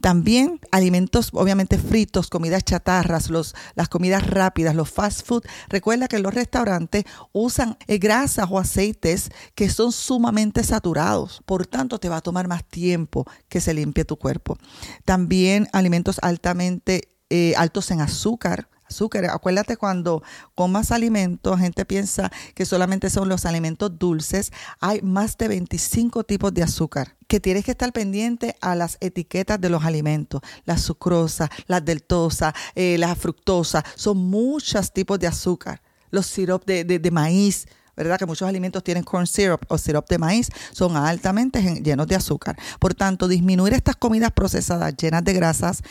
También 0.00 0.60
alimentos 0.70 1.30
obviamente 1.32 1.78
fritos, 1.78 2.28
comidas 2.28 2.64
chatarras, 2.64 3.30
las 3.74 3.88
comidas 3.88 4.26
rápidas, 4.26 4.74
los 4.74 4.90
fast 4.90 5.26
food. 5.26 5.44
Recuerda 5.68 6.08
que 6.08 6.18
los 6.18 6.32
restaurantes 6.32 7.04
usan 7.32 7.76
eh, 7.86 7.98
grasas 7.98 8.46
o 8.50 8.58
aceites 8.58 9.30
que 9.54 9.68
son 9.68 9.92
sumamente 9.92 10.64
saturados. 10.64 11.42
Por 11.44 11.66
tanto, 11.66 11.98
te 11.98 12.08
va 12.08 12.18
a 12.18 12.22
tomar 12.22 12.48
más 12.48 12.64
tiempo 12.64 13.26
que 13.48 13.60
se 13.60 13.74
limpie 13.74 14.04
tu 14.04 14.16
cuerpo. 14.16 14.56
También 15.04 15.68
alimentos 15.72 16.18
altamente 16.22 17.08
eh, 17.28 17.54
altos 17.56 17.90
en 17.90 18.00
azúcar, 18.00 18.68
azúcar. 18.90 19.26
Acuérdate 19.30 19.76
cuando 19.76 20.22
comas 20.54 20.90
alimentos, 20.90 21.58
gente 21.58 21.84
piensa 21.84 22.30
que 22.54 22.66
solamente 22.66 23.08
son 23.08 23.28
los 23.28 23.46
alimentos 23.46 23.98
dulces. 23.98 24.52
Hay 24.80 25.00
más 25.02 25.38
de 25.38 25.48
25 25.48 26.24
tipos 26.24 26.52
de 26.52 26.62
azúcar 26.62 27.16
que 27.26 27.40
tienes 27.40 27.64
que 27.64 27.70
estar 27.70 27.92
pendiente 27.92 28.56
a 28.60 28.74
las 28.74 28.98
etiquetas 29.00 29.60
de 29.60 29.70
los 29.70 29.84
alimentos, 29.84 30.40
la 30.64 30.76
sucrosa, 30.76 31.48
la 31.66 31.80
deltosa, 31.80 32.52
eh, 32.74 32.98
la 32.98 33.14
fructosa, 33.14 33.84
son 33.94 34.18
muchos 34.18 34.92
tipos 34.92 35.18
de 35.18 35.28
azúcar. 35.28 35.80
Los 36.10 36.26
sirops 36.26 36.66
de, 36.66 36.84
de 36.84 37.10
maíz, 37.12 37.68
¿verdad? 37.96 38.18
Que 38.18 38.26
muchos 38.26 38.48
alimentos 38.48 38.82
tienen 38.82 39.04
corn 39.04 39.26
syrup 39.26 39.60
o 39.68 39.78
syrup 39.78 40.08
de 40.08 40.18
maíz, 40.18 40.50
son 40.72 40.96
altamente 40.96 41.62
llenos 41.82 42.06
de 42.06 42.16
azúcar. 42.16 42.56
Por 42.78 42.94
tanto, 42.94 43.28
disminuir 43.28 43.74
estas 43.74 43.94
comidas 43.94 44.32
procesadas 44.32 44.96
llenas 44.96 45.22
de 45.22 45.32
grasas, 45.34 45.82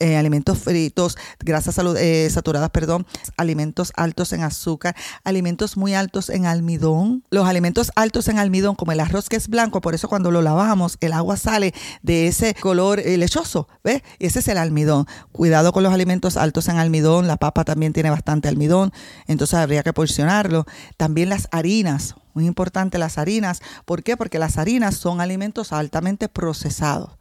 eh, 0.00 0.16
alimentos 0.16 0.58
fritos, 0.58 1.18
grasas 1.40 1.78
eh, 1.98 2.28
saturadas, 2.30 2.70
perdón, 2.70 3.06
alimentos 3.36 3.92
altos 3.96 4.32
en 4.32 4.42
azúcar, 4.42 4.96
alimentos 5.24 5.76
muy 5.76 5.92
altos 5.92 6.30
en 6.30 6.46
almidón. 6.46 7.22
Los 7.30 7.46
alimentos 7.46 7.92
altos 7.96 8.28
en 8.28 8.38
almidón, 8.38 8.76
como 8.76 8.92
el 8.92 9.00
arroz 9.00 9.28
que 9.28 9.36
es 9.36 9.48
blanco, 9.48 9.82
por 9.82 9.94
eso 9.94 10.08
cuando 10.08 10.30
lo 10.30 10.40
lavamos, 10.40 10.96
el 11.02 11.12
agua 11.12 11.36
sale 11.36 11.74
de 12.02 12.28
ese 12.28 12.54
color 12.54 12.98
eh, 12.98 13.18
lechoso, 13.18 13.68
¿ves? 13.84 14.02
Ese 14.18 14.38
es 14.38 14.48
el 14.48 14.56
almidón. 14.56 15.06
Cuidado 15.32 15.70
con 15.72 15.82
los 15.82 15.92
alimentos 15.92 16.38
altos 16.38 16.68
en 16.68 16.78
almidón, 16.78 17.26
la 17.26 17.36
papa 17.36 17.64
también 17.64 17.92
tiene 17.92 18.08
bastante 18.08 18.48
almidón, 18.48 18.92
entonces 19.26 19.58
habría 19.58 19.82
que 19.82 19.92
porcionarlo. 19.92 20.64
También 20.96 21.28
las 21.28 21.46
harinas, 21.50 22.14
muy 22.32 22.46
importante 22.46 22.96
las 22.96 23.18
harinas. 23.18 23.60
¿Por 23.84 24.02
qué? 24.02 24.16
Porque 24.16 24.38
las 24.38 24.56
harinas 24.56 24.96
son 24.96 25.20
alimentos 25.20 25.74
altamente 25.74 26.30
procesados 26.30 27.19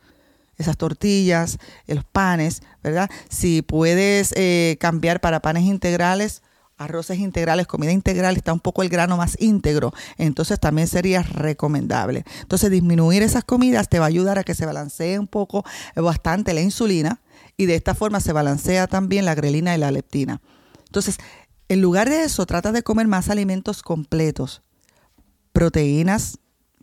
esas 0.59 0.77
tortillas, 0.77 1.57
los 1.87 2.03
panes, 2.03 2.61
¿verdad? 2.83 3.09
Si 3.29 3.63
puedes 3.63 4.33
eh, 4.35 4.77
cambiar 4.79 5.21
para 5.21 5.41
panes 5.41 5.63
integrales, 5.63 6.43
arroces 6.77 7.19
integrales, 7.19 7.67
comida 7.67 7.91
integral, 7.91 8.37
está 8.37 8.53
un 8.53 8.59
poco 8.59 8.83
el 8.83 8.89
grano 8.89 9.17
más 9.17 9.35
íntegro, 9.39 9.93
entonces 10.17 10.59
también 10.59 10.87
sería 10.87 11.23
recomendable. 11.23 12.23
Entonces 12.41 12.69
disminuir 12.71 13.23
esas 13.23 13.43
comidas 13.43 13.89
te 13.89 13.99
va 13.99 14.05
a 14.05 14.09
ayudar 14.09 14.37
a 14.37 14.43
que 14.43 14.53
se 14.53 14.65
balancee 14.65 15.17
un 15.17 15.27
poco, 15.27 15.65
eh, 15.95 16.01
bastante 16.01 16.53
la 16.53 16.61
insulina 16.61 17.21
y 17.57 17.65
de 17.65 17.75
esta 17.75 17.95
forma 17.95 18.19
se 18.19 18.33
balancea 18.33 18.87
también 18.87 19.25
la 19.25 19.35
grelina 19.35 19.75
y 19.75 19.77
la 19.77 19.91
leptina. 19.91 20.41
Entonces, 20.85 21.17
en 21.67 21.81
lugar 21.81 22.09
de 22.09 22.23
eso, 22.23 22.45
trata 22.45 22.71
de 22.71 22.83
comer 22.83 23.07
más 23.07 23.29
alimentos 23.29 23.83
completos, 23.83 24.61
proteínas 25.51 26.39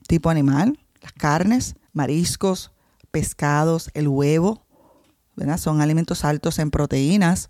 tipo 0.06 0.30
animal, 0.30 0.78
las 1.02 1.12
carnes, 1.12 1.75
mariscos, 1.92 2.71
pescados, 3.16 3.90
el 3.94 4.08
huevo. 4.08 4.66
Son 5.56 5.80
alimentos 5.80 6.23
altos 6.23 6.58
en 6.58 6.70
proteínas. 6.70 7.49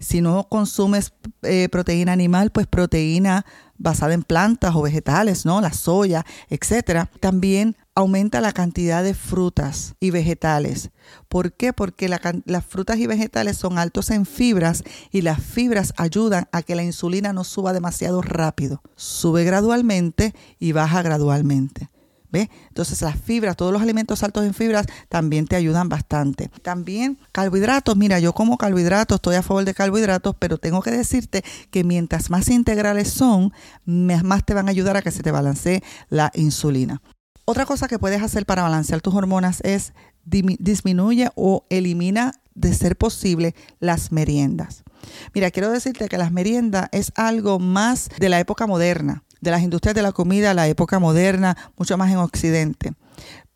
Si 0.00 0.20
no 0.20 0.48
consumes 0.48 1.12
eh, 1.42 1.68
proteína 1.68 2.10
animal, 2.10 2.50
pues 2.50 2.66
proteína 2.66 3.46
basada 3.78 4.14
en 4.14 4.24
plantas 4.24 4.74
o 4.74 4.82
vegetales, 4.82 5.46
¿no? 5.46 5.60
La 5.60 5.72
soya, 5.72 6.26
etcétera. 6.50 7.08
También 7.20 7.76
aumenta 7.94 8.40
la 8.40 8.50
cantidad 8.50 9.04
de 9.04 9.14
frutas 9.14 9.94
y 10.00 10.10
vegetales. 10.10 10.90
¿Por 11.28 11.52
qué? 11.52 11.72
Porque 11.72 12.08
las 12.08 12.64
frutas 12.64 12.98
y 12.98 13.06
vegetales 13.06 13.56
son 13.56 13.78
altos 13.78 14.10
en 14.10 14.26
fibras 14.26 14.82
y 15.12 15.22
las 15.22 15.40
fibras 15.40 15.94
ayudan 15.96 16.48
a 16.50 16.62
que 16.62 16.74
la 16.74 16.82
insulina 16.82 17.32
no 17.32 17.44
suba 17.44 17.72
demasiado 17.72 18.22
rápido. 18.22 18.82
Sube 18.96 19.44
gradualmente 19.44 20.34
y 20.58 20.72
baja 20.72 21.00
gradualmente. 21.02 21.93
Entonces 22.42 23.00
las 23.02 23.18
fibras, 23.18 23.56
todos 23.56 23.72
los 23.72 23.82
alimentos 23.82 24.22
altos 24.22 24.44
en 24.44 24.54
fibras 24.54 24.86
también 25.08 25.46
te 25.46 25.56
ayudan 25.56 25.88
bastante. 25.88 26.50
También 26.62 27.18
carbohidratos, 27.32 27.96
mira, 27.96 28.18
yo 28.18 28.32
como 28.32 28.58
carbohidratos, 28.58 29.16
estoy 29.16 29.36
a 29.36 29.42
favor 29.42 29.64
de 29.64 29.74
carbohidratos, 29.74 30.36
pero 30.38 30.58
tengo 30.58 30.82
que 30.82 30.90
decirte 30.90 31.44
que 31.70 31.84
mientras 31.84 32.30
más 32.30 32.48
integrales 32.48 33.08
son, 33.08 33.52
más 33.84 34.44
te 34.44 34.54
van 34.54 34.68
a 34.68 34.70
ayudar 34.70 34.96
a 34.96 35.02
que 35.02 35.10
se 35.10 35.22
te 35.22 35.30
balancee 35.30 35.82
la 36.08 36.30
insulina. 36.34 37.00
Otra 37.46 37.66
cosa 37.66 37.88
que 37.88 37.98
puedes 37.98 38.22
hacer 38.22 38.46
para 38.46 38.62
balancear 38.62 39.02
tus 39.02 39.14
hormonas 39.14 39.60
es 39.64 39.92
disminuye 40.24 41.30
o 41.34 41.66
elimina 41.68 42.32
de 42.54 42.72
ser 42.72 42.96
posible 42.96 43.54
las 43.80 44.12
meriendas. 44.12 44.84
Mira, 45.34 45.50
quiero 45.50 45.70
decirte 45.70 46.08
que 46.08 46.16
las 46.16 46.32
meriendas 46.32 46.88
es 46.92 47.12
algo 47.14 47.58
más 47.58 48.08
de 48.18 48.30
la 48.30 48.40
época 48.40 48.66
moderna 48.66 49.24
de 49.44 49.52
las 49.52 49.62
industrias 49.62 49.94
de 49.94 50.02
la 50.02 50.10
comida, 50.10 50.54
la 50.54 50.66
época 50.66 50.98
moderna, 50.98 51.56
mucho 51.76 51.96
más 51.96 52.10
en 52.10 52.18
Occidente. 52.18 52.94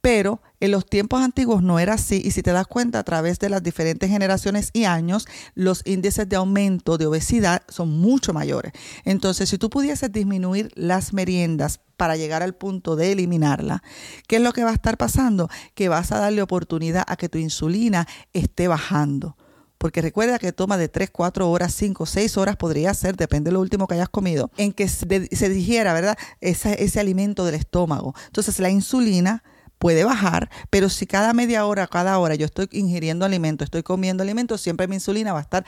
Pero 0.00 0.40
en 0.60 0.70
los 0.70 0.86
tiempos 0.86 1.20
antiguos 1.22 1.62
no 1.62 1.80
era 1.80 1.94
así 1.94 2.22
y 2.24 2.30
si 2.30 2.42
te 2.42 2.52
das 2.52 2.68
cuenta 2.68 3.00
a 3.00 3.02
través 3.02 3.40
de 3.40 3.48
las 3.48 3.62
diferentes 3.62 4.08
generaciones 4.08 4.70
y 4.72 4.84
años, 4.84 5.26
los 5.54 5.82
índices 5.84 6.28
de 6.28 6.36
aumento 6.36 6.98
de 6.98 7.06
obesidad 7.06 7.62
son 7.68 7.90
mucho 7.98 8.32
mayores. 8.32 8.72
Entonces, 9.04 9.48
si 9.48 9.58
tú 9.58 9.70
pudieses 9.70 10.12
disminuir 10.12 10.70
las 10.76 11.12
meriendas 11.12 11.80
para 11.96 12.16
llegar 12.16 12.44
al 12.44 12.54
punto 12.54 12.94
de 12.94 13.10
eliminarla, 13.10 13.82
¿qué 14.28 14.36
es 14.36 14.42
lo 14.42 14.52
que 14.52 14.62
va 14.62 14.70
a 14.70 14.74
estar 14.74 14.96
pasando? 14.98 15.48
Que 15.74 15.88
vas 15.88 16.12
a 16.12 16.18
darle 16.18 16.42
oportunidad 16.42 17.04
a 17.08 17.16
que 17.16 17.28
tu 17.28 17.38
insulina 17.38 18.06
esté 18.32 18.68
bajando 18.68 19.36
porque 19.78 20.02
recuerda 20.02 20.38
que 20.38 20.52
toma 20.52 20.76
de 20.76 20.88
3, 20.88 21.10
4 21.10 21.48
horas, 21.48 21.72
5, 21.74 22.04
6 22.04 22.36
horas 22.36 22.56
podría 22.56 22.92
ser, 22.94 23.16
depende 23.16 23.48
de 23.48 23.54
lo 23.54 23.60
último 23.60 23.86
que 23.86 23.94
hayas 23.94 24.08
comido, 24.08 24.50
en 24.56 24.72
que 24.72 24.88
se, 24.88 25.06
digiera, 25.48 25.94
¿verdad? 25.94 26.18
Ese, 26.40 27.00
alimento 27.00 27.44
del 27.44 27.54
estómago. 27.54 28.14
Entonces 28.26 28.58
la 28.58 28.70
insulina 28.70 29.44
puede 29.78 30.02
bajar, 30.02 30.50
pero 30.70 30.88
si 30.88 31.06
cada 31.06 31.32
media 31.32 31.64
hora, 31.64 31.86
cada 31.86 32.18
hora 32.18 32.34
yo 32.34 32.46
estoy 32.46 32.68
ingiriendo 32.72 33.24
alimento, 33.24 33.62
estoy 33.62 33.84
comiendo 33.84 34.24
alimentos, 34.24 34.60
siempre 34.60 34.88
mi 34.88 34.96
insulina 34.96 35.32
va 35.32 35.38
a 35.38 35.42
estar 35.42 35.64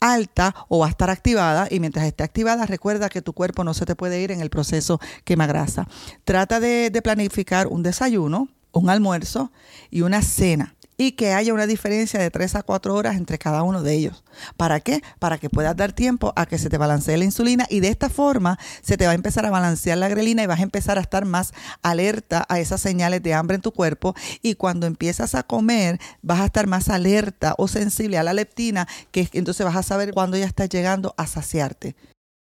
alta 0.00 0.54
o 0.68 0.80
va 0.80 0.86
a 0.86 0.90
estar 0.90 1.08
activada 1.08 1.68
y 1.70 1.78
mientras 1.78 2.04
esté 2.04 2.24
activada 2.24 2.66
recuerda 2.66 3.08
que 3.08 3.22
tu 3.22 3.32
cuerpo 3.32 3.62
no 3.62 3.72
se 3.72 3.86
te 3.86 3.94
puede 3.94 4.20
ir 4.20 4.32
en 4.32 4.40
el 4.40 4.50
proceso 4.50 5.00
quema 5.22 5.46
grasa. 5.46 5.86
Trata 6.24 6.58
de 6.58 7.00
planificar 7.02 7.68
un 7.68 7.84
desayuno, 7.84 8.48
un 8.74 8.90
almuerzo 8.90 9.52
y 9.90 10.02
una 10.02 10.22
cena 10.22 10.74
y 10.96 11.12
que 11.12 11.32
haya 11.32 11.52
una 11.52 11.66
diferencia 11.66 12.20
de 12.20 12.30
3 12.30 12.56
a 12.56 12.62
4 12.62 12.94
horas 12.94 13.16
entre 13.16 13.38
cada 13.38 13.62
uno 13.62 13.82
de 13.82 13.94
ellos. 13.94 14.22
¿Para 14.56 14.80
qué? 14.80 15.02
Para 15.18 15.38
que 15.38 15.50
puedas 15.50 15.76
dar 15.76 15.92
tiempo 15.92 16.32
a 16.36 16.46
que 16.46 16.58
se 16.58 16.68
te 16.68 16.78
balancee 16.78 17.16
la 17.16 17.24
insulina 17.24 17.66
y 17.68 17.80
de 17.80 17.88
esta 17.88 18.08
forma 18.08 18.58
se 18.82 18.96
te 18.96 19.06
va 19.06 19.12
a 19.12 19.16
empezar 19.16 19.44
a 19.46 19.50
balancear 19.50 19.98
la 19.98 20.08
grelina 20.08 20.42
y 20.42 20.46
vas 20.46 20.60
a 20.60 20.64
empezar 20.64 20.98
a 20.98 21.00
estar 21.00 21.24
más 21.24 21.52
alerta 21.82 22.44
a 22.48 22.60
esas 22.60 22.80
señales 22.80 23.22
de 23.22 23.34
hambre 23.34 23.56
en 23.56 23.62
tu 23.62 23.72
cuerpo 23.72 24.14
y 24.42 24.54
cuando 24.54 24.86
empiezas 24.86 25.34
a 25.34 25.42
comer 25.42 25.98
vas 26.22 26.40
a 26.40 26.46
estar 26.46 26.66
más 26.66 26.88
alerta 26.88 27.54
o 27.58 27.68
sensible 27.68 28.18
a 28.18 28.22
la 28.22 28.32
leptina 28.32 28.86
que 29.10 29.28
entonces 29.32 29.66
vas 29.66 29.76
a 29.76 29.82
saber 29.82 30.12
cuándo 30.12 30.36
ya 30.36 30.46
estás 30.46 30.68
llegando 30.68 31.14
a 31.16 31.26
saciarte 31.26 31.96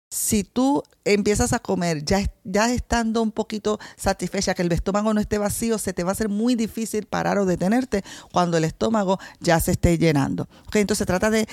si 0.09 0.43
tú 0.43 0.83
empiezas 1.03 1.53
a 1.53 1.59
comer 1.59 2.03
ya, 2.05 2.19
ya 2.43 2.71
estando 2.71 3.21
un 3.21 3.31
poquito 3.31 3.79
satisfecha, 3.97 4.53
que 4.53 4.61
el 4.61 4.71
estómago 4.71 5.13
no 5.13 5.19
esté 5.19 5.37
vacío, 5.37 5.77
se 5.77 5.93
te 5.93 6.03
va 6.03 6.11
a 6.11 6.13
hacer 6.13 6.29
muy 6.29 6.55
difícil 6.55 7.05
parar 7.05 7.37
o 7.37 7.45
detenerte 7.45 8.03
cuando 8.31 8.57
el 8.57 8.63
estómago 8.63 9.19
ya 9.39 9.59
se 9.59 9.71
esté 9.71 9.97
llenando. 9.97 10.47
entonces 10.73 11.05
trata 11.05 11.29
de 11.29 11.47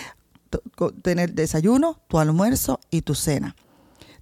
tener 1.02 1.32
desayuno, 1.32 2.00
tu 2.08 2.18
almuerzo 2.18 2.80
y 2.90 3.02
tu 3.02 3.14
cena. 3.14 3.56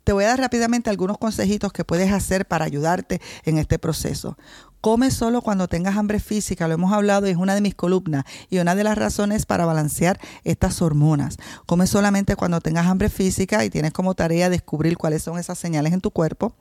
Te 0.05 0.13
voy 0.13 0.25
a 0.25 0.29
dar 0.29 0.41
rápidamente 0.41 0.91
algunos 0.91 1.19
consejitos 1.19 1.73
que 1.73 1.85
puedes 1.85 2.13
hacer 2.13 2.47
para 2.47 2.65
ayudarte 2.65 3.21
en 3.45 3.59
este 3.59 3.79
proceso. 3.79 4.37
Come 4.81 5.11
solo 5.11 5.43
cuando 5.43 5.69
tengas 5.69 5.99
hambre 5.99 6.21
física, 6.21 6.67
lo 6.67 6.75
hemos 6.75 6.93
hablado 6.93 7.27
es 7.27 7.37
una 7.37 7.55
de 7.55 7.61
mis 7.61 7.75
columnas 7.75 8.25
y 8.49 8.59
una 8.59 8.75
de 8.75 8.83
las 8.83 8.97
razones 8.97 9.45
para 9.45 9.67
balancear 9.67 10.19
estas 10.43 10.81
hormonas. 10.81 11.37
Come 11.67 11.87
solamente 11.87 12.35
cuando 12.35 12.63
tengas 12.63 12.87
hambre 12.87 13.11
física 13.11 13.63
y 13.65 13.71
tienes 13.71 13.93
como 13.93 14.15
tarea 14.15 14.49
descubrir 14.49 14.97
cuáles 14.97 15.23
son 15.23 15.39
esas 15.39 15.59
señales 15.59 15.93
en 15.93 16.01
tu 16.01 16.11
cuerpo. 16.11 16.55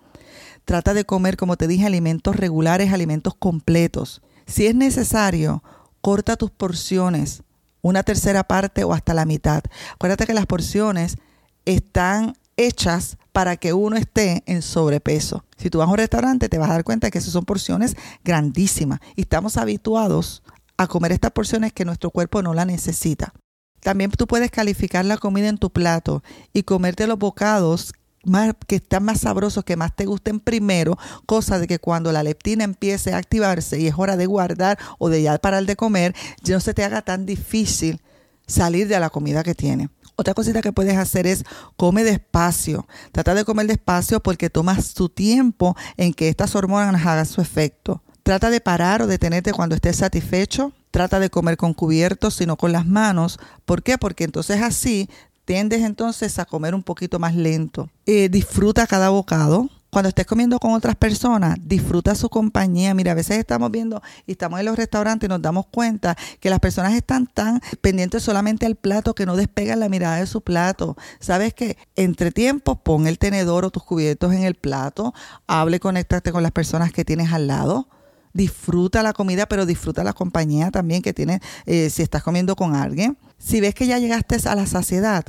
Trata 0.65 0.93
de 0.93 1.05
comer, 1.05 1.37
como 1.37 1.55
te 1.55 1.67
dije, 1.67 1.85
alimentos 1.85 2.35
regulares, 2.35 2.91
alimentos 2.91 3.35
completos. 3.35 4.21
Si 4.45 4.67
es 4.67 4.75
necesario, 4.75 5.63
corta 6.01 6.35
tus 6.35 6.51
porciones, 6.51 7.43
una 7.81 8.03
tercera 8.03 8.43
parte 8.43 8.83
o 8.83 8.93
hasta 8.93 9.13
la 9.13 9.25
mitad. 9.25 9.63
Acuérdate 9.93 10.27
que 10.27 10.33
las 10.33 10.45
porciones 10.45 11.17
están 11.65 12.33
hechas 12.59 13.17
para 13.31 13.55
que 13.57 13.73
uno 13.73 13.95
esté 13.95 14.43
en 14.45 14.61
sobrepeso. 14.61 15.45
Si 15.57 15.69
tú 15.69 15.77
vas 15.77 15.87
a 15.87 15.91
un 15.91 15.97
restaurante 15.97 16.49
te 16.49 16.57
vas 16.57 16.69
a 16.69 16.73
dar 16.73 16.83
cuenta 16.83 17.09
que 17.09 17.17
esas 17.17 17.33
son 17.33 17.45
porciones 17.45 17.95
grandísimas 18.23 18.99
y 19.15 19.21
estamos 19.21 19.57
habituados 19.57 20.43
a 20.77 20.87
comer 20.87 21.11
estas 21.13 21.31
porciones 21.31 21.73
que 21.73 21.85
nuestro 21.85 22.09
cuerpo 22.09 22.41
no 22.41 22.53
la 22.53 22.65
necesita. 22.65 23.33
También 23.79 24.11
tú 24.11 24.27
puedes 24.27 24.51
calificar 24.51 25.05
la 25.05 25.17
comida 25.17 25.47
en 25.47 25.57
tu 25.57 25.69
plato 25.69 26.21
y 26.53 26.63
comerte 26.63 27.07
los 27.07 27.17
bocados 27.17 27.93
más, 28.25 28.53
que 28.67 28.75
están 28.75 29.03
más 29.03 29.21
sabrosos, 29.21 29.63
que 29.63 29.77
más 29.77 29.95
te 29.95 30.05
gusten 30.05 30.41
primero, 30.41 30.97
cosa 31.25 31.59
de 31.59 31.67
que 31.67 31.79
cuando 31.79 32.11
la 32.11 32.23
leptina 32.23 32.65
empiece 32.65 33.13
a 33.13 33.17
activarse 33.17 33.79
y 33.79 33.87
es 33.87 33.93
hora 33.97 34.17
de 34.17 34.25
guardar 34.25 34.77
o 34.97 35.07
de 35.07 35.21
ya 35.21 35.37
parar 35.37 35.65
de 35.65 35.77
comer, 35.77 36.13
ya 36.43 36.55
no 36.55 36.59
se 36.59 36.73
te 36.73 36.83
haga 36.83 37.01
tan 37.01 37.25
difícil 37.25 38.01
salir 38.45 38.87
de 38.89 38.99
la 38.99 39.09
comida 39.09 39.43
que 39.43 39.55
tiene. 39.55 39.89
Otra 40.19 40.33
cosita 40.33 40.61
que 40.61 40.73
puedes 40.73 40.97
hacer 40.97 41.25
es 41.27 41.45
come 41.77 42.03
despacio. 42.03 42.85
Trata 43.13 43.33
de 43.33 43.45
comer 43.45 43.67
despacio 43.67 44.19
porque 44.19 44.49
tomas 44.49 44.93
tu 44.93 45.07
tiempo 45.07 45.77
en 45.95 46.13
que 46.13 46.27
estas 46.27 46.55
hormonas 46.55 47.05
hagan 47.05 47.25
su 47.25 47.39
efecto. 47.39 48.03
Trata 48.21 48.49
de 48.49 48.59
parar 48.59 49.01
o 49.01 49.07
detenerte 49.07 49.53
cuando 49.53 49.75
estés 49.75 49.95
satisfecho. 49.95 50.73
Trata 50.91 51.21
de 51.21 51.29
comer 51.29 51.55
con 51.55 51.73
cubiertos, 51.73 52.33
sino 52.33 52.57
con 52.57 52.73
las 52.73 52.85
manos. 52.85 53.39
¿Por 53.63 53.81
qué? 53.81 53.97
Porque 53.97 54.25
entonces 54.25 54.61
así 54.61 55.09
tiendes 55.45 55.83
entonces 55.83 56.37
a 56.37 56.43
comer 56.43 56.75
un 56.75 56.83
poquito 56.83 57.17
más 57.17 57.33
lento. 57.33 57.89
Eh, 58.05 58.27
disfruta 58.27 58.87
cada 58.87 59.07
bocado 59.07 59.69
cuando 59.89 60.09
estés 60.09 60.25
comiendo 60.25 60.59
con 60.59 60.73
otras 60.73 60.95
personas, 60.95 61.57
disfruta 61.61 62.13
su 62.13 62.29
compañía. 62.29 62.93
Mira, 62.93 63.13
a 63.13 63.15
veces 63.15 63.37
estamos 63.37 63.71
viendo 63.71 64.01
y 64.27 64.33
estamos 64.33 64.59
en 64.59 64.67
los 64.67 64.77
restaurantes 64.77 65.27
y 65.27 65.29
nos 65.29 65.41
damos 65.41 65.65
cuenta 65.67 66.15
que 66.39 66.49
las 66.49 66.59
personas 66.59 66.93
están 66.93 67.25
tan 67.25 67.59
pendientes 67.81 68.21
solamente 68.21 68.65
al 68.65 68.75
plato 68.75 69.15
que 69.15 69.25
no 69.25 69.35
despegan 69.35 69.79
la 69.79 69.89
mirada 69.89 70.17
de 70.17 70.27
su 70.27 70.41
plato. 70.41 70.95
Sabes 71.19 71.53
que 71.53 71.77
entre 71.95 72.31
tiempos 72.31 72.77
pon 72.83 73.07
el 73.07 73.17
tenedor 73.17 73.65
o 73.65 73.71
tus 73.71 73.83
cubiertos 73.83 74.33
en 74.33 74.43
el 74.43 74.55
plato, 74.55 75.13
hable, 75.47 75.79
conéctate 75.79 76.31
con 76.31 76.43
las 76.43 76.51
personas 76.51 76.91
que 76.91 77.03
tienes 77.03 77.33
al 77.33 77.47
lado. 77.47 77.87
Disfruta 78.31 79.01
la 79.01 79.13
comida, 79.13 79.47
pero 79.47 79.65
disfruta 79.65 80.03
la 80.03 80.13
compañía 80.13 80.69
también 80.69 81.01
que 81.01 81.13
tienes 81.13 81.41
eh, 81.65 81.89
si 81.89 82.03
estás 82.03 82.21
comiendo 82.21 82.55
con 82.55 82.75
alguien. 82.75 83.17
Si 83.39 83.59
ves 83.59 83.73
que 83.73 83.87
ya 83.87 83.97
llegaste 83.97 84.37
a 84.47 84.53
la 84.53 84.67
saciedad, 84.67 85.25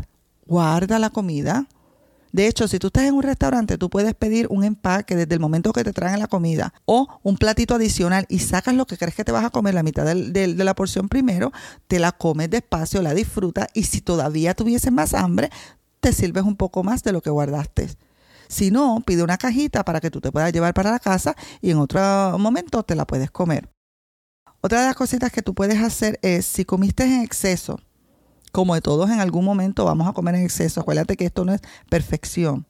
guarda 0.46 0.98
la 0.98 1.08
comida 1.08 1.66
de 2.32 2.46
hecho, 2.46 2.68
si 2.68 2.78
tú 2.78 2.88
estás 2.88 3.04
en 3.04 3.14
un 3.14 3.22
restaurante, 3.22 3.76
tú 3.76 3.90
puedes 3.90 4.14
pedir 4.14 4.46
un 4.50 4.62
empaque 4.62 5.16
desde 5.16 5.34
el 5.34 5.40
momento 5.40 5.72
que 5.72 5.82
te 5.82 5.92
traen 5.92 6.20
la 6.20 6.28
comida 6.28 6.72
o 6.84 7.08
un 7.22 7.36
platito 7.36 7.74
adicional 7.74 8.26
y 8.28 8.38
sacas 8.38 8.74
lo 8.74 8.86
que 8.86 8.96
crees 8.96 9.14
que 9.14 9.24
te 9.24 9.32
vas 9.32 9.44
a 9.44 9.50
comer, 9.50 9.74
la 9.74 9.82
mitad 9.82 10.04
de 10.04 10.46
la 10.46 10.74
porción 10.74 11.08
primero, 11.08 11.52
te 11.88 11.98
la 11.98 12.12
comes 12.12 12.48
despacio, 12.50 13.02
la 13.02 13.14
disfrutas 13.14 13.66
y 13.74 13.84
si 13.84 14.00
todavía 14.00 14.54
tuvieses 14.54 14.92
más 14.92 15.14
hambre, 15.14 15.50
te 15.98 16.12
sirves 16.12 16.44
un 16.44 16.56
poco 16.56 16.84
más 16.84 17.02
de 17.02 17.12
lo 17.12 17.20
que 17.20 17.30
guardaste. 17.30 17.90
Si 18.48 18.70
no, 18.70 19.02
pide 19.04 19.22
una 19.22 19.38
cajita 19.38 19.84
para 19.84 20.00
que 20.00 20.10
tú 20.10 20.20
te 20.20 20.32
puedas 20.32 20.52
llevar 20.52 20.74
para 20.74 20.90
la 20.90 20.98
casa 20.98 21.36
y 21.60 21.70
en 21.70 21.78
otro 21.78 22.36
momento 22.38 22.82
te 22.82 22.94
la 22.94 23.06
puedes 23.06 23.30
comer. 23.30 23.68
Otra 24.60 24.80
de 24.80 24.86
las 24.86 24.96
cositas 24.96 25.32
que 25.32 25.42
tú 25.42 25.54
puedes 25.54 25.80
hacer 25.80 26.18
es, 26.22 26.46
si 26.46 26.64
comiste 26.64 27.04
en 27.04 27.22
exceso, 27.22 27.80
como 28.52 28.74
de 28.74 28.80
todos 28.80 29.10
en 29.10 29.20
algún 29.20 29.44
momento 29.44 29.84
vamos 29.84 30.08
a 30.08 30.12
comer 30.12 30.34
en 30.34 30.44
exceso, 30.44 30.80
acuérdate 30.80 31.16
que 31.16 31.26
esto 31.26 31.44
no 31.44 31.52
es 31.52 31.60
perfección. 31.88 32.66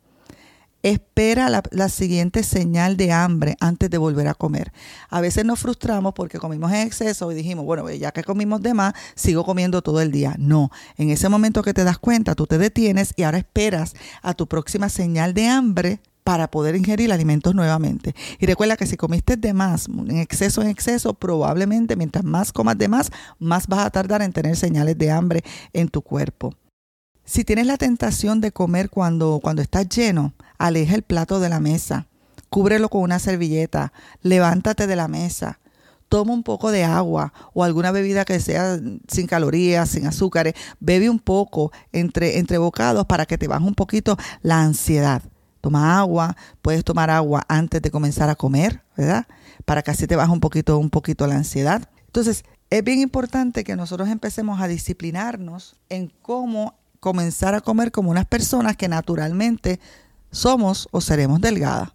Espera 0.82 1.50
la, 1.50 1.88
siguiente 1.90 2.42
señal 2.42 2.96
de 2.96 3.12
hambre 3.12 3.56
antes 3.60 3.90
de 3.90 3.98
volver 3.98 4.28
a 4.28 4.34
comer. 4.34 4.72
A 5.10 5.20
veces 5.20 5.44
nos 5.44 5.58
frustramos 5.58 6.14
porque 6.14 6.38
comimos 6.38 6.72
en 6.72 6.86
exceso 6.86 7.30
y 7.30 7.34
dijimos, 7.34 7.66
bueno, 7.66 7.90
ya 7.90 8.12
que 8.12 8.24
comimos 8.24 8.62
de 8.62 8.72
más, 8.72 8.94
sigo 9.14 9.44
comiendo 9.44 9.82
todo 9.82 10.00
el 10.00 10.10
día. 10.10 10.36
No, 10.38 10.70
en 10.96 11.10
ese 11.10 11.28
momento 11.28 11.62
que 11.62 11.74
te 11.74 11.84
das 11.84 11.98
cuenta, 11.98 12.34
tú 12.34 12.46
te 12.46 12.56
detienes 12.56 13.12
y 13.16 13.24
ahora 13.24 13.36
esperas 13.36 13.92
a 14.22 14.32
tu 14.32 14.46
próxima 14.46 14.88
señal 14.88 15.34
de 15.34 15.48
hambre 15.48 16.00
para 16.24 16.50
poder 16.50 16.76
ingerir 16.76 17.12
alimentos 17.12 17.54
nuevamente. 17.54 18.14
Y 18.38 18.46
recuerda 18.46 18.76
que 18.76 18.86
si 18.86 18.96
comiste 18.96 19.36
de 19.36 19.52
más, 19.52 19.88
en 19.88 20.18
exceso, 20.18 20.62
en 20.62 20.68
exceso, 20.68 21.14
probablemente 21.14 21.96
mientras 21.96 22.24
más 22.24 22.52
comas 22.52 22.78
de 22.78 22.88
más, 22.88 23.10
más 23.38 23.66
vas 23.66 23.86
a 23.86 23.90
tardar 23.90 24.22
en 24.22 24.32
tener 24.32 24.56
señales 24.56 24.96
de 24.98 25.10
hambre 25.10 25.42
en 25.72 25.88
tu 25.88 26.02
cuerpo. 26.02 26.54
Si 27.24 27.44
tienes 27.44 27.66
la 27.66 27.76
tentación 27.76 28.40
de 28.40 28.50
comer 28.50 28.90
cuando, 28.90 29.40
cuando 29.42 29.62
estás 29.62 29.88
lleno, 29.88 30.32
aleja 30.58 30.94
el 30.94 31.02
plato 31.02 31.38
de 31.38 31.48
la 31.48 31.60
mesa, 31.60 32.06
cúbrelo 32.48 32.88
con 32.88 33.02
una 33.02 33.18
servilleta, 33.18 33.92
levántate 34.22 34.86
de 34.86 34.96
la 34.96 35.06
mesa, 35.06 35.60
toma 36.08 36.34
un 36.34 36.42
poco 36.42 36.72
de 36.72 36.84
agua 36.84 37.32
o 37.54 37.62
alguna 37.62 37.92
bebida 37.92 38.24
que 38.24 38.40
sea 38.40 38.78
sin 39.08 39.26
calorías, 39.26 39.90
sin 39.90 40.06
azúcares, 40.06 40.54
bebe 40.80 41.08
un 41.08 41.20
poco 41.20 41.70
entre, 41.92 42.38
entre 42.38 42.58
bocados 42.58 43.06
para 43.06 43.26
que 43.26 43.38
te 43.38 43.46
baje 43.46 43.64
un 43.64 43.74
poquito 43.74 44.18
la 44.42 44.60
ansiedad. 44.60 45.22
Toma 45.60 45.98
agua, 45.98 46.36
puedes 46.62 46.84
tomar 46.84 47.10
agua 47.10 47.44
antes 47.48 47.82
de 47.82 47.90
comenzar 47.90 48.30
a 48.30 48.34
comer, 48.34 48.82
¿verdad? 48.96 49.26
Para 49.64 49.82
que 49.82 49.90
así 49.90 50.06
te 50.06 50.16
baje 50.16 50.32
un 50.32 50.40
poquito, 50.40 50.78
un 50.78 50.90
poquito 50.90 51.26
la 51.26 51.36
ansiedad. 51.36 51.88
Entonces, 52.06 52.44
es 52.70 52.84
bien 52.84 53.00
importante 53.00 53.64
que 53.64 53.76
nosotros 53.76 54.08
empecemos 54.08 54.60
a 54.60 54.68
disciplinarnos 54.68 55.76
en 55.88 56.12
cómo 56.22 56.74
comenzar 57.00 57.54
a 57.54 57.60
comer 57.60 57.90
como 57.90 58.10
unas 58.10 58.26
personas 58.26 58.76
que 58.76 58.88
naturalmente 58.88 59.80
somos 60.30 60.88
o 60.92 61.00
seremos 61.00 61.40
delgadas. 61.40 61.90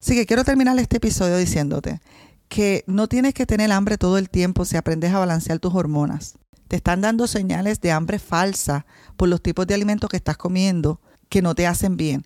Así 0.00 0.14
que 0.14 0.26
quiero 0.26 0.44
terminar 0.44 0.78
este 0.78 0.98
episodio 0.98 1.36
diciéndote 1.36 2.00
que 2.48 2.84
no 2.86 3.08
tienes 3.08 3.34
que 3.34 3.46
tener 3.46 3.72
hambre 3.72 3.98
todo 3.98 4.18
el 4.18 4.30
tiempo 4.30 4.64
si 4.64 4.76
aprendes 4.76 5.12
a 5.12 5.18
balancear 5.18 5.58
tus 5.58 5.74
hormonas. 5.74 6.38
Te 6.68 6.76
están 6.76 7.00
dando 7.00 7.26
señales 7.26 7.80
de 7.80 7.92
hambre 7.92 8.18
falsa 8.18 8.86
por 9.16 9.28
los 9.28 9.42
tipos 9.42 9.66
de 9.66 9.74
alimentos 9.74 10.10
que 10.10 10.16
estás 10.16 10.36
comiendo 10.36 11.00
que 11.28 11.42
no 11.42 11.54
te 11.54 11.66
hacen 11.66 11.96
bien. 11.96 12.24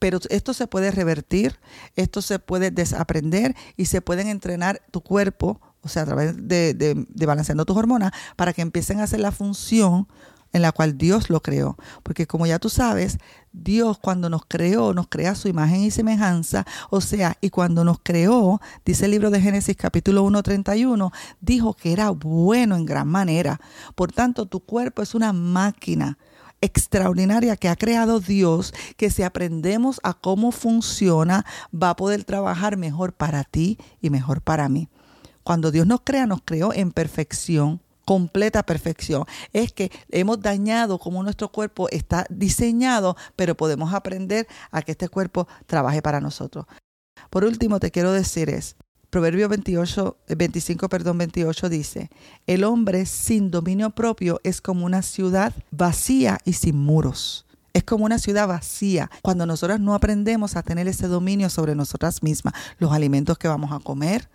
Pero 0.00 0.18
esto 0.30 0.54
se 0.54 0.66
puede 0.66 0.90
revertir, 0.90 1.60
esto 1.94 2.22
se 2.22 2.40
puede 2.40 2.72
desaprender 2.72 3.54
y 3.76 3.84
se 3.84 4.00
pueden 4.00 4.26
entrenar 4.28 4.82
tu 4.90 5.02
cuerpo, 5.02 5.60
o 5.82 5.88
sea, 5.88 6.02
a 6.02 6.06
través 6.06 6.48
de, 6.48 6.74
de, 6.74 7.26
balanceando 7.26 7.64
tus 7.64 7.76
hormonas, 7.76 8.10
para 8.34 8.52
que 8.52 8.62
empiecen 8.62 8.98
a 8.98 9.04
hacer 9.04 9.20
la 9.20 9.30
función 9.30 10.08
en 10.52 10.62
la 10.62 10.72
cual 10.72 10.98
Dios 10.98 11.30
lo 11.30 11.42
creó. 11.42 11.76
Porque 12.02 12.26
como 12.26 12.46
ya 12.46 12.58
tú 12.58 12.70
sabes, 12.70 13.18
Dios 13.52 13.98
cuando 13.98 14.30
nos 14.30 14.42
creó, 14.48 14.94
nos 14.94 15.08
crea 15.08 15.34
su 15.34 15.48
imagen 15.48 15.82
y 15.82 15.90
semejanza. 15.90 16.66
O 16.88 17.02
sea, 17.02 17.36
y 17.42 17.50
cuando 17.50 17.84
nos 17.84 17.98
creó, 18.02 18.60
dice 18.84 19.04
el 19.04 19.12
libro 19.12 19.30
de 19.30 19.40
Génesis 19.42 19.76
capítulo 19.76 20.22
1, 20.22 20.42
31, 20.42 21.12
dijo 21.40 21.74
que 21.74 21.92
era 21.92 22.10
bueno 22.10 22.74
en 22.74 22.86
gran 22.86 23.06
manera. 23.06 23.60
Por 23.94 24.12
tanto, 24.12 24.46
tu 24.46 24.60
cuerpo 24.60 25.02
es 25.02 25.14
una 25.14 25.32
máquina 25.32 26.18
extraordinaria 26.60 27.56
que 27.56 27.68
ha 27.68 27.76
creado 27.76 28.20
Dios, 28.20 28.74
que 28.96 29.10
si 29.10 29.22
aprendemos 29.22 30.00
a 30.02 30.14
cómo 30.14 30.52
funciona, 30.52 31.44
va 31.72 31.90
a 31.90 31.96
poder 31.96 32.24
trabajar 32.24 32.76
mejor 32.76 33.12
para 33.12 33.44
ti 33.44 33.78
y 34.00 34.10
mejor 34.10 34.42
para 34.42 34.68
mí. 34.68 34.88
Cuando 35.42 35.70
Dios 35.70 35.86
nos 35.86 36.02
crea, 36.02 36.26
nos 36.26 36.42
creó 36.44 36.72
en 36.72 36.92
perfección 36.92 37.80
completa 38.10 38.64
perfección. 38.64 39.24
Es 39.52 39.72
que 39.72 39.92
hemos 40.08 40.40
dañado 40.40 40.98
como 40.98 41.22
nuestro 41.22 41.52
cuerpo 41.52 41.88
está 41.90 42.26
diseñado, 42.28 43.16
pero 43.36 43.56
podemos 43.56 43.94
aprender 43.94 44.48
a 44.72 44.82
que 44.82 44.90
este 44.90 45.08
cuerpo 45.08 45.46
trabaje 45.66 46.02
para 46.02 46.20
nosotros. 46.20 46.66
Por 47.30 47.44
último, 47.44 47.78
te 47.78 47.92
quiero 47.92 48.10
decir 48.10 48.50
es, 48.50 48.74
Proverbio 49.10 49.48
28, 49.48 50.16
25, 50.28 50.88
perdón, 50.88 51.18
28 51.18 51.68
dice, 51.68 52.10
el 52.46 52.62
hombre 52.62 53.06
sin 53.06 53.50
dominio 53.50 53.90
propio 53.90 54.40
es 54.44 54.60
como 54.60 54.86
una 54.86 55.02
ciudad 55.02 55.52
vacía 55.72 56.38
y 56.44 56.52
sin 56.52 56.78
muros. 56.78 57.44
Es 57.72 57.82
como 57.82 58.04
una 58.04 58.20
ciudad 58.20 58.46
vacía 58.46 59.10
cuando 59.22 59.46
nosotros 59.46 59.80
no 59.80 59.94
aprendemos 59.94 60.54
a 60.54 60.62
tener 60.62 60.86
ese 60.86 61.08
dominio 61.08 61.50
sobre 61.50 61.74
nosotras 61.74 62.22
mismas, 62.22 62.54
los 62.78 62.92
alimentos 62.92 63.36
que 63.36 63.48
vamos 63.48 63.72
a 63.72 63.80
comer, 63.80 64.28